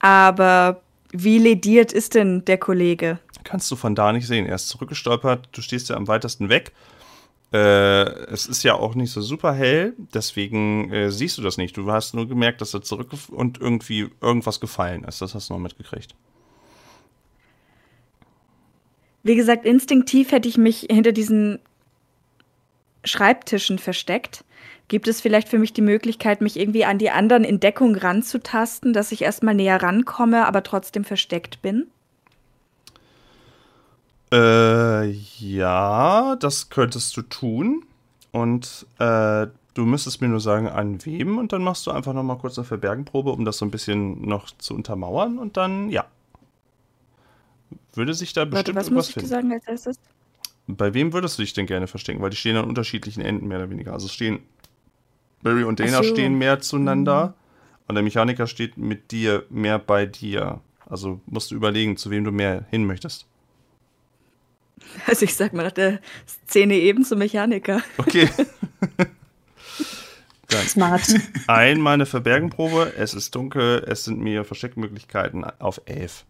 [0.00, 0.80] aber
[1.12, 3.18] wie lediert ist denn der Kollege?
[3.44, 4.46] Kannst du von da nicht sehen.
[4.46, 6.72] Er ist zurückgestolpert, du stehst ja am weitesten weg.
[7.52, 11.76] Äh, es ist ja auch nicht so super hell, deswegen äh, siehst du das nicht.
[11.76, 15.20] Du hast nur gemerkt, dass er zurück und irgendwie irgendwas gefallen ist.
[15.20, 16.14] Das hast du noch mitgekriegt.
[19.22, 21.58] Wie gesagt, instinktiv hätte ich mich hinter diesen
[23.04, 24.44] Schreibtischen versteckt.
[24.88, 28.92] Gibt es vielleicht für mich die Möglichkeit, mich irgendwie an die anderen in Deckung ranzutasten,
[28.92, 31.91] dass ich erstmal näher rankomme, aber trotzdem versteckt bin?
[34.32, 37.84] Äh, ja, das könntest du tun.
[38.30, 41.38] Und äh, du müsstest mir nur sagen, an wem.
[41.38, 44.26] Und dann machst du einfach noch mal kurz eine Verbergenprobe, um das so ein bisschen
[44.26, 45.38] noch zu untermauern.
[45.38, 46.06] Und dann, ja.
[47.94, 49.34] Würde sich da bestimmt Warte, was irgendwas muss ich dir finden.
[49.34, 50.00] sagen als erstes?
[50.66, 52.22] Bei wem würdest du dich denn gerne verstecken?
[52.22, 53.92] Weil die stehen an unterschiedlichen Enden, mehr oder weniger.
[53.92, 54.40] Also stehen
[55.42, 56.04] Barry und Dana so.
[56.04, 57.34] stehen mehr zueinander.
[57.88, 60.60] Und der Mechaniker steht mit dir mehr bei dir.
[60.86, 63.26] Also musst du überlegen, zu wem du mehr hin möchtest.
[65.06, 66.00] Also ich sag mal nach der
[66.46, 67.82] Szene eben zum Mechaniker.
[67.98, 68.28] Okay.
[70.68, 71.02] Smart.
[71.46, 72.92] Einmal eine Verbergenprobe.
[72.96, 73.84] Es ist dunkel.
[73.86, 76.24] Es sind mir Versteckmöglichkeiten auf 11.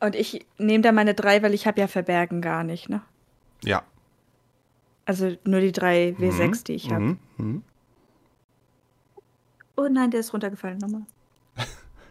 [0.00, 3.02] Und ich nehme da meine drei, weil ich habe ja Verbergen gar nicht, ne?
[3.62, 3.82] Ja.
[5.04, 7.00] Also nur die drei W6, die ich habe.
[7.00, 7.18] Mhm.
[7.36, 7.62] Mhm.
[9.76, 11.02] Oh nein, der ist runtergefallen nochmal.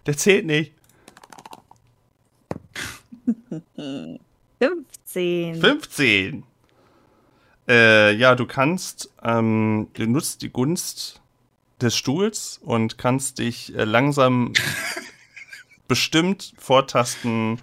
[0.05, 0.73] Der zählt nicht.
[4.59, 5.55] 15.
[5.55, 6.43] 15.
[7.67, 11.21] Äh, ja, du kannst, ähm, du nutzt die Gunst
[11.82, 14.53] des Stuhls und kannst dich äh, langsam
[15.88, 17.59] bestimmt vortasten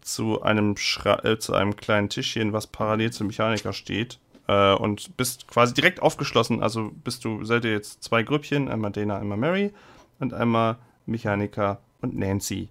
[0.00, 4.18] zu einem, Schra äh, zu einem kleinen Tischchen, was parallel zum Mechaniker steht.
[4.46, 6.62] Äh, und bist quasi direkt aufgeschlossen.
[6.62, 9.72] Also bist du, seid ihr jetzt zwei Grüppchen, einmal Dana, einmal Mary
[10.18, 12.68] und einmal Mechaniker und Nancy.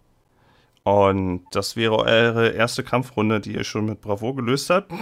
[0.88, 4.92] Und das wäre eure erste Kampfrunde, die ihr schon mit Bravo gelöst habt.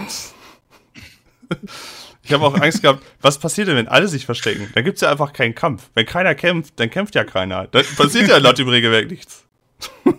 [2.24, 4.68] Ich habe auch Angst gehabt, was passiert denn, wenn alle sich verstecken?
[4.74, 5.90] Da gibt es ja einfach keinen Kampf.
[5.94, 7.68] Wenn keiner kämpft, dann kämpft ja keiner.
[7.68, 9.44] Dann passiert ja laut dem Regelwerk nichts.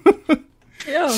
[0.90, 1.12] Ja.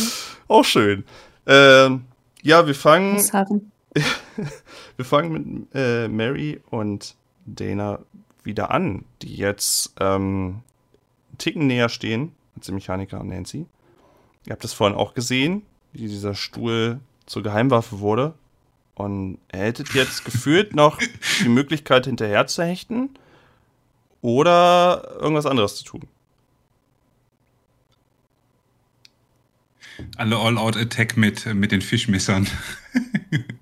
[0.48, 1.04] Auch schön.
[1.46, 2.06] Ähm,
[2.42, 3.18] ja, wir fangen,
[4.98, 8.00] wir fangen mit äh, Mary und Dana
[8.44, 10.64] wieder an, die jetzt ähm,
[11.28, 13.68] einen Ticken näher stehen als die Mechaniker und Nancy.
[14.46, 18.34] Ihr habt es vorhin auch gesehen, wie dieser Stuhl zur Geheimwaffe wurde.
[18.96, 21.00] Und ihr hättet jetzt gefühlt noch
[21.42, 23.10] die Möglichkeit, hinterher zu hechten
[24.22, 26.02] oder irgendwas anderes zu tun.
[30.16, 32.48] Alle All-Out-Attack mit, mit den Fischmessern.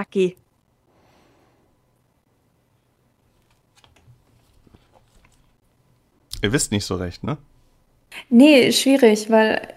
[0.00, 0.34] Okay.
[6.40, 7.36] Ihr wisst nicht so recht, ne?
[8.28, 9.68] Nee, schwierig, weil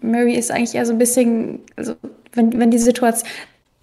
[0.00, 1.96] Mary ist eigentlich eher so ein bisschen, also
[2.32, 3.28] wenn, wenn die Situation.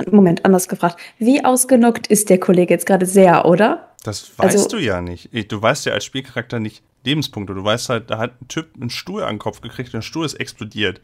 [0.10, 1.00] Moment, anders gefragt.
[1.20, 3.90] Wie ausgenockt ist der Kollege jetzt gerade sehr, oder?
[4.04, 5.30] Das weißt Also- du ja nicht.
[5.52, 7.54] Du weißt ja als Spielcharakter nicht Lebenspunkte.
[7.54, 10.02] Du weißt halt, da hat ein Typ einen Stuhl an den Kopf gekriegt und der
[10.02, 11.00] Stuhl ist explodiert.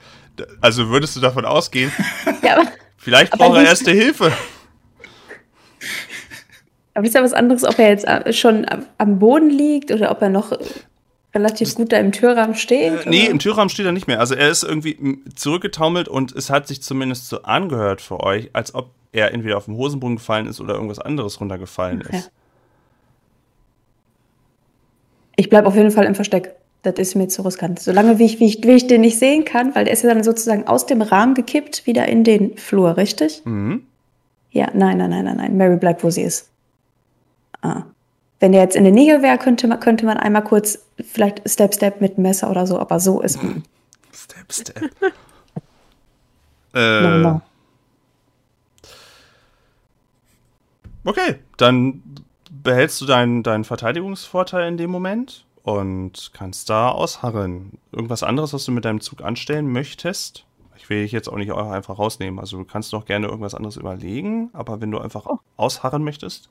[0.59, 1.91] Also würdest du davon ausgehen,
[2.41, 2.67] Ja, aber,
[2.97, 4.31] vielleicht braucht er erste Hilfe.
[6.93, 10.11] aber ist ja was anderes, ob er jetzt äh, schon am- am Boden liegt oder
[10.11, 10.51] ob er noch
[11.33, 13.05] relativ gut da im Türrahmen steht.
[13.05, 13.31] Äh, nee, oder?
[13.31, 14.19] im Türrahmen steht er nicht mehr.
[14.19, 18.73] Also er ist irgendwie zurückgetaumelt und es hat sich zumindest so angehört für euch, als
[18.73, 22.17] ob er entweder auf den Hosenboden gefallen ist oder irgendwas anderes runtergefallen Okay.
[22.17, 22.31] ist.
[25.35, 26.55] Ich bleibe auf jeden Fall im Versteck.
[26.81, 27.79] Das ist mir zu riskant.
[27.79, 30.13] Solange wie ich, wie, ich, wie ich den nicht sehen kann, weil der ist ja
[30.13, 33.41] dann sozusagen aus dem Rahmen gekippt, wieder in den Flur, richtig?
[33.45, 33.83] Mhm.
[34.51, 35.57] Ja, nein, nein, nein, nein, nein.
[35.57, 36.49] Mary bleibt, wo sie ist.
[37.61, 37.83] Ah.
[38.39, 41.73] Wenn der jetzt in der Nähe wäre, könnte man, könnte man einmal kurz vielleicht Step,
[41.73, 43.39] Step mit Messer oder so, aber so ist.
[44.13, 44.91] Step, step.
[46.73, 47.41] äh, No, no.
[51.05, 52.03] Okay, dann
[52.51, 57.79] behältst du deinen, deinen Verteidigungsvorteil in dem Moment und kannst da ausharren.
[57.91, 60.45] Irgendwas anderes, was du mit deinem Zug anstellen möchtest?
[60.77, 62.39] Ich will dich jetzt auch nicht einfach rausnehmen.
[62.39, 65.27] Also du kannst noch gerne irgendwas anderes überlegen, aber wenn du einfach
[65.57, 66.49] ausharren möchtest.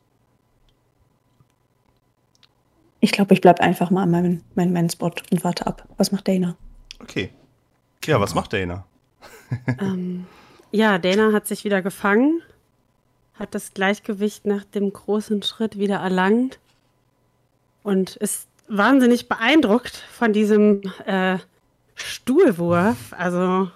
[3.00, 5.86] Ich glaube, ich bleibe einfach mal an meinem, meinem, meinem Spot und warte ab.
[5.96, 6.56] Was macht Dana?
[7.00, 7.30] Okay.
[8.04, 8.84] Ja, was macht Dana?
[9.80, 10.26] Ähm,
[10.72, 12.42] ja, Dana hat sich wieder gefangen,
[13.32, 16.58] hat das Gleichgewicht nach dem großen Schritt wieder erlangt
[17.82, 21.38] und ist wahnsinnig beeindruckt von diesem äh,
[21.94, 23.14] Stuhlwurf.
[23.16, 23.70] Also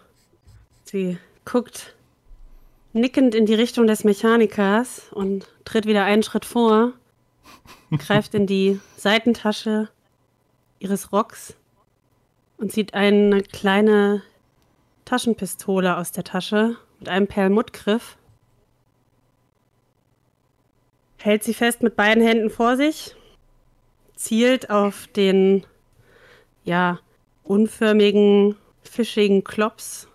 [0.84, 1.16] sie
[1.46, 1.94] guckt
[2.92, 6.92] nickend in die Richtung des Mechanikers und tritt wieder einen Schritt vor,
[7.98, 9.88] greift in die Seitentasche
[10.78, 11.54] ihres Rocks
[12.56, 14.22] und zieht eine kleine
[15.04, 18.16] Taschenpistole aus der Tasche mit einem Perlmuttgriff,
[21.18, 23.14] hält sie fest mit beiden Händen vor sich,
[24.14, 25.66] zielt auf den,
[26.64, 26.98] ja,
[27.42, 30.08] unförmigen, fischigen Klops,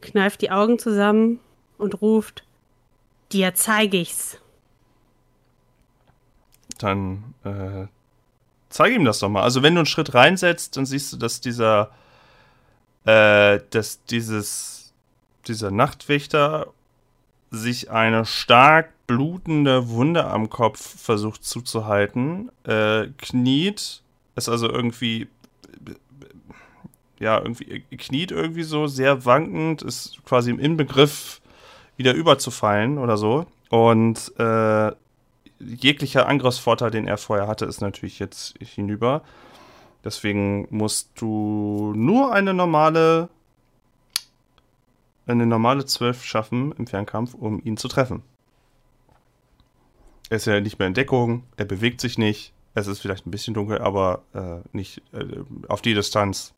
[0.00, 1.40] kneift die Augen zusammen
[1.78, 2.44] und ruft,
[3.32, 4.41] dir zeige ich's.
[6.82, 7.86] Dann äh,
[8.68, 9.42] zeig ihm das doch mal.
[9.42, 11.90] Also wenn du einen Schritt reinsetzt, dann siehst du, dass dieser,
[13.04, 14.92] äh, dass dieses,
[15.46, 16.68] dieser Nachtwächter
[17.50, 24.02] sich eine stark blutende Wunde am Kopf versucht zuzuhalten, äh, kniet,
[24.36, 25.28] ist also irgendwie,
[27.18, 31.42] ja, irgendwie, kniet irgendwie so sehr wankend, ist quasi im Inbegriff
[31.98, 33.46] wieder überzufallen oder so.
[33.68, 34.92] Und äh,
[35.64, 39.22] jeglicher Angriffsvorteil, den er vorher hatte, ist natürlich jetzt hinüber.
[40.04, 43.28] Deswegen musst du nur eine normale
[45.26, 48.22] eine normale 12 schaffen im Fernkampf, um ihn zu treffen.
[50.30, 52.52] Er ist ja nicht mehr in Deckung, er bewegt sich nicht.
[52.74, 55.24] Es ist vielleicht ein bisschen dunkel, aber äh, nicht äh,
[55.68, 56.54] auf die Distanz.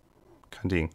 [0.50, 0.90] Kein Ding.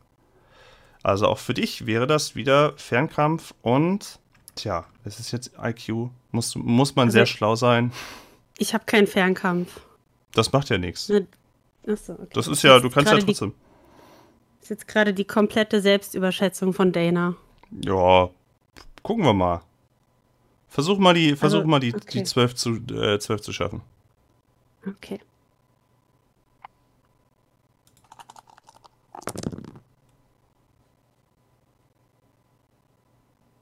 [1.03, 4.18] Also auch für dich wäre das wieder Fernkampf und
[4.61, 6.09] tja, es ist jetzt IQ.
[6.31, 7.91] Muss, muss man Also sehr schlau sein.
[8.57, 9.79] Ich habe keinen Fernkampf.
[10.33, 11.09] Das macht ja nichts.
[11.09, 11.27] Ne,
[11.87, 12.27] Achso, okay.
[12.33, 13.53] Das ist ja, du kannst ja die- trotzdem.
[14.59, 17.35] Das ist jetzt gerade die komplette Selbstüberschätzung von Dana.
[17.83, 18.29] Ja,
[19.01, 19.61] gucken wir mal.
[20.67, 22.19] Versuch mal die, versuch Also, mal die, okay.
[22.19, 23.81] die 12 zu, äh, 12 zu schaffen.
[24.85, 25.19] Okay.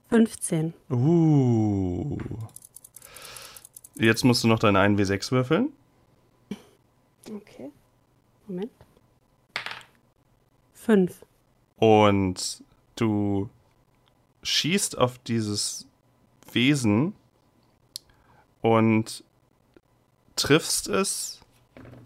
[0.08, 0.72] Fünfzehn.
[0.90, 2.16] Uh.
[3.94, 5.72] Jetzt musst du noch deinen 1W6 würfeln.
[7.28, 7.70] Okay.
[8.46, 8.70] Moment.
[10.72, 11.24] Fünf.
[11.76, 12.62] Und
[12.96, 13.50] du
[14.42, 15.86] schießt auf dieses
[16.52, 17.14] Wesen
[18.62, 19.24] und
[20.36, 21.40] triffst es.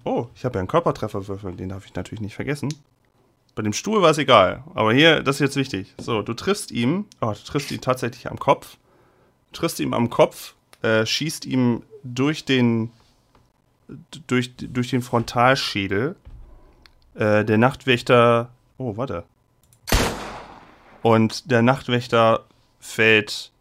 [0.05, 2.75] Oh, ich habe ja einen Körpertrefferwürfel, den darf ich natürlich nicht vergessen.
[3.55, 5.95] Bei dem Stuhl war es egal, aber hier, das ist jetzt wichtig.
[5.99, 8.79] So, du triffst ihm, oh, du triffst ihn tatsächlich am Kopf,
[9.53, 12.91] triffst ihm am Kopf, äh, schießt ihm durch den,
[14.27, 16.17] durch, durch den Frontalschädel.
[17.15, 19.25] Äh, der Nachtwächter, oh, warte.
[21.03, 22.45] Und der Nachtwächter
[22.81, 23.53] fällt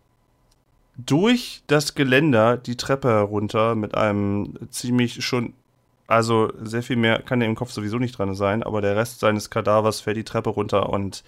[0.96, 5.54] durch das Geländer die Treppe herunter mit einem ziemlich schon,
[6.12, 9.20] also sehr viel mehr kann er im Kopf sowieso nicht dran sein, aber der Rest
[9.20, 11.24] seines Kadavers fällt die Treppe runter und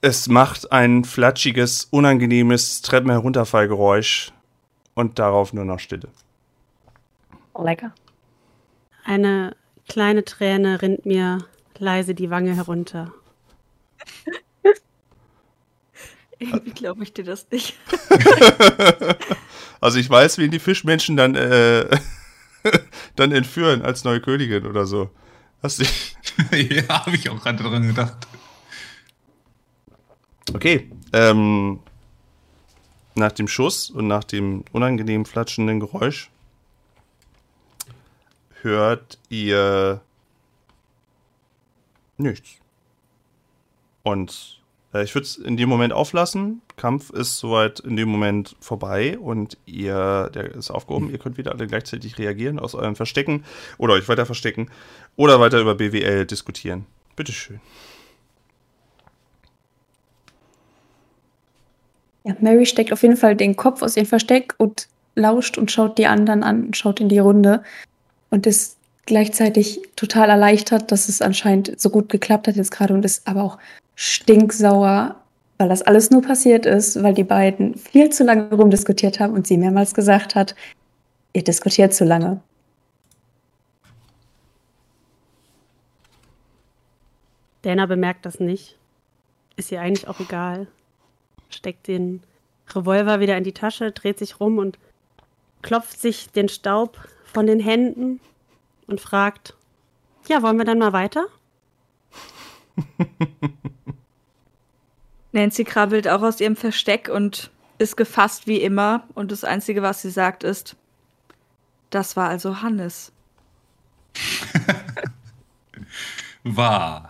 [0.00, 4.32] es macht ein flatschiges, unangenehmes Treppenherunterfallgeräusch
[4.94, 6.08] und darauf nur noch Stille.
[7.56, 7.92] Lecker.
[9.04, 9.54] Eine
[9.88, 11.38] kleine Träne rinnt mir
[11.78, 13.12] leise die Wange herunter.
[16.38, 17.74] Irgendwie glaube ich dir das nicht.
[19.82, 21.84] Also ich weiß, wen die Fischmenschen dann, äh,
[23.16, 25.10] dann entführen als neue Königin oder so.
[25.62, 25.84] Hast du,
[26.56, 28.26] ja, habe ich auch gerade dran gedacht.
[30.52, 30.90] Okay.
[31.12, 31.80] Ähm,
[33.14, 36.30] nach dem Schuss und nach dem unangenehm flatschenden Geräusch
[38.62, 40.00] hört ihr
[42.16, 42.56] nichts.
[44.02, 44.61] Und
[45.00, 46.60] ich würde es in dem Moment auflassen.
[46.76, 51.10] Kampf ist soweit in dem Moment vorbei und ihr, der ist aufgehoben.
[51.10, 53.44] Ihr könnt wieder alle gleichzeitig reagieren aus euren Verstecken
[53.78, 54.68] oder euch weiter verstecken
[55.16, 56.84] oder weiter über BWL diskutieren.
[57.16, 57.60] Bitteschön.
[62.24, 65.98] Ja, Mary steckt auf jeden Fall den Kopf aus ihrem Versteck und lauscht und schaut
[65.98, 67.62] die anderen an, und schaut in die Runde
[68.30, 73.04] und ist gleichzeitig total erleichtert, dass es anscheinend so gut geklappt hat jetzt gerade und
[73.04, 73.58] ist aber auch
[73.94, 75.16] stinksauer,
[75.58, 79.46] weil das alles nur passiert ist, weil die beiden viel zu lange rumdiskutiert haben und
[79.46, 80.54] sie mehrmals gesagt hat,
[81.32, 82.40] ihr diskutiert zu lange.
[87.62, 88.76] Dana bemerkt das nicht.
[89.56, 90.66] Ist ihr eigentlich auch egal.
[91.48, 92.22] Steckt den
[92.74, 94.78] Revolver wieder in die Tasche, dreht sich rum und
[95.60, 98.20] klopft sich den Staub von den Händen
[98.92, 99.54] und fragt:
[100.28, 101.26] Ja, wollen wir dann mal weiter?
[105.32, 109.04] Nancy krabbelt auch aus ihrem Versteck und ist gefasst wie immer.
[109.14, 110.76] Und das Einzige, was sie sagt, ist:
[111.90, 113.12] Das war also Hannes.
[116.44, 117.08] War.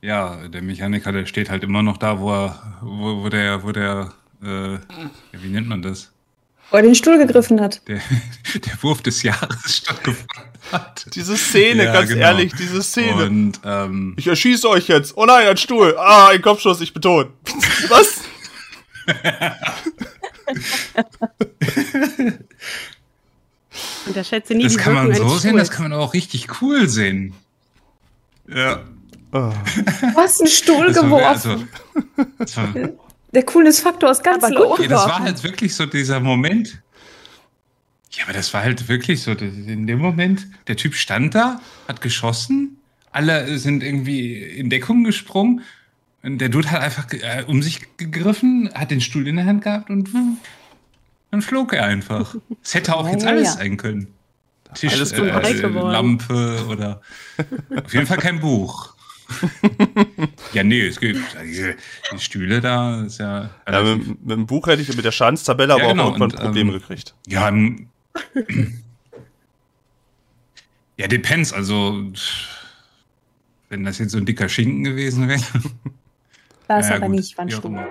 [0.00, 3.72] Ja, der Mechaniker, der steht halt immer noch da, wo er, wo, wo der, wo
[3.72, 4.78] der, äh,
[5.32, 6.12] wie nennt man das?
[6.70, 7.80] Wo er den Stuhl gegriffen hat.
[7.88, 7.96] Der,
[8.54, 10.26] der Wurf des Jahres stattgefunden
[10.70, 11.06] hat.
[11.14, 12.20] Diese Szene, Ja, ganz genau.
[12.22, 13.24] ehrlich, diese Szene.
[13.24, 15.16] Und ähm, ich erschieße euch jetzt.
[15.16, 15.96] Oh nein, ein Stuhl.
[15.98, 17.30] Ah, ein Kopfschuss, ich bin tot.
[17.88, 18.20] Was?
[24.06, 27.34] Unterschätze nie das die kann man so sehen, das kann man auch richtig cool sehen.
[28.48, 28.80] Ja.
[29.32, 29.52] Oh.
[30.00, 31.68] Du hast einen Stuhl Das war, geworfen.
[32.16, 32.68] also, das war,
[33.32, 34.76] Der Coolness-Faktor ist ganz low.
[34.80, 36.80] Ja, das war halt wirklich so dieser Moment.
[38.12, 39.32] Ja, aber das war halt wirklich so.
[39.32, 42.78] In dem Moment, der Typ stand da, hat geschossen,
[43.12, 45.62] alle sind irgendwie in Deckung gesprungen.
[46.22, 49.62] Und der Dude hat einfach äh, um sich gegriffen, hat den Stuhl in der Hand
[49.62, 50.10] gehabt und
[51.30, 52.34] dann flog er einfach.
[52.62, 53.52] Es hätte auch Ja, jetzt ja, alles ja.
[53.52, 54.08] sein können.
[54.74, 55.66] Tisch, Alles äh.
[55.66, 57.00] Lampe oder
[57.74, 58.94] auf jeden Fall kein Buch.
[60.52, 61.74] ja, nee, es gibt die,
[62.12, 63.50] die Stühle da, ist ja.
[63.70, 66.30] Ja, mit, mit dem Buch hätte ich mit der Schadenstabelle aber Ja, genau, auch irgendwann
[66.30, 67.14] und, Probleme ähm, gekriegt.
[67.26, 67.88] Ja, ähm,
[70.96, 71.52] ja, depends.
[71.52, 72.10] Also,
[73.68, 75.40] wenn das jetzt so ein dicker Schinken gewesen wäre.
[76.66, 77.86] War es ja, aber gut, nicht, war ein Stuhl.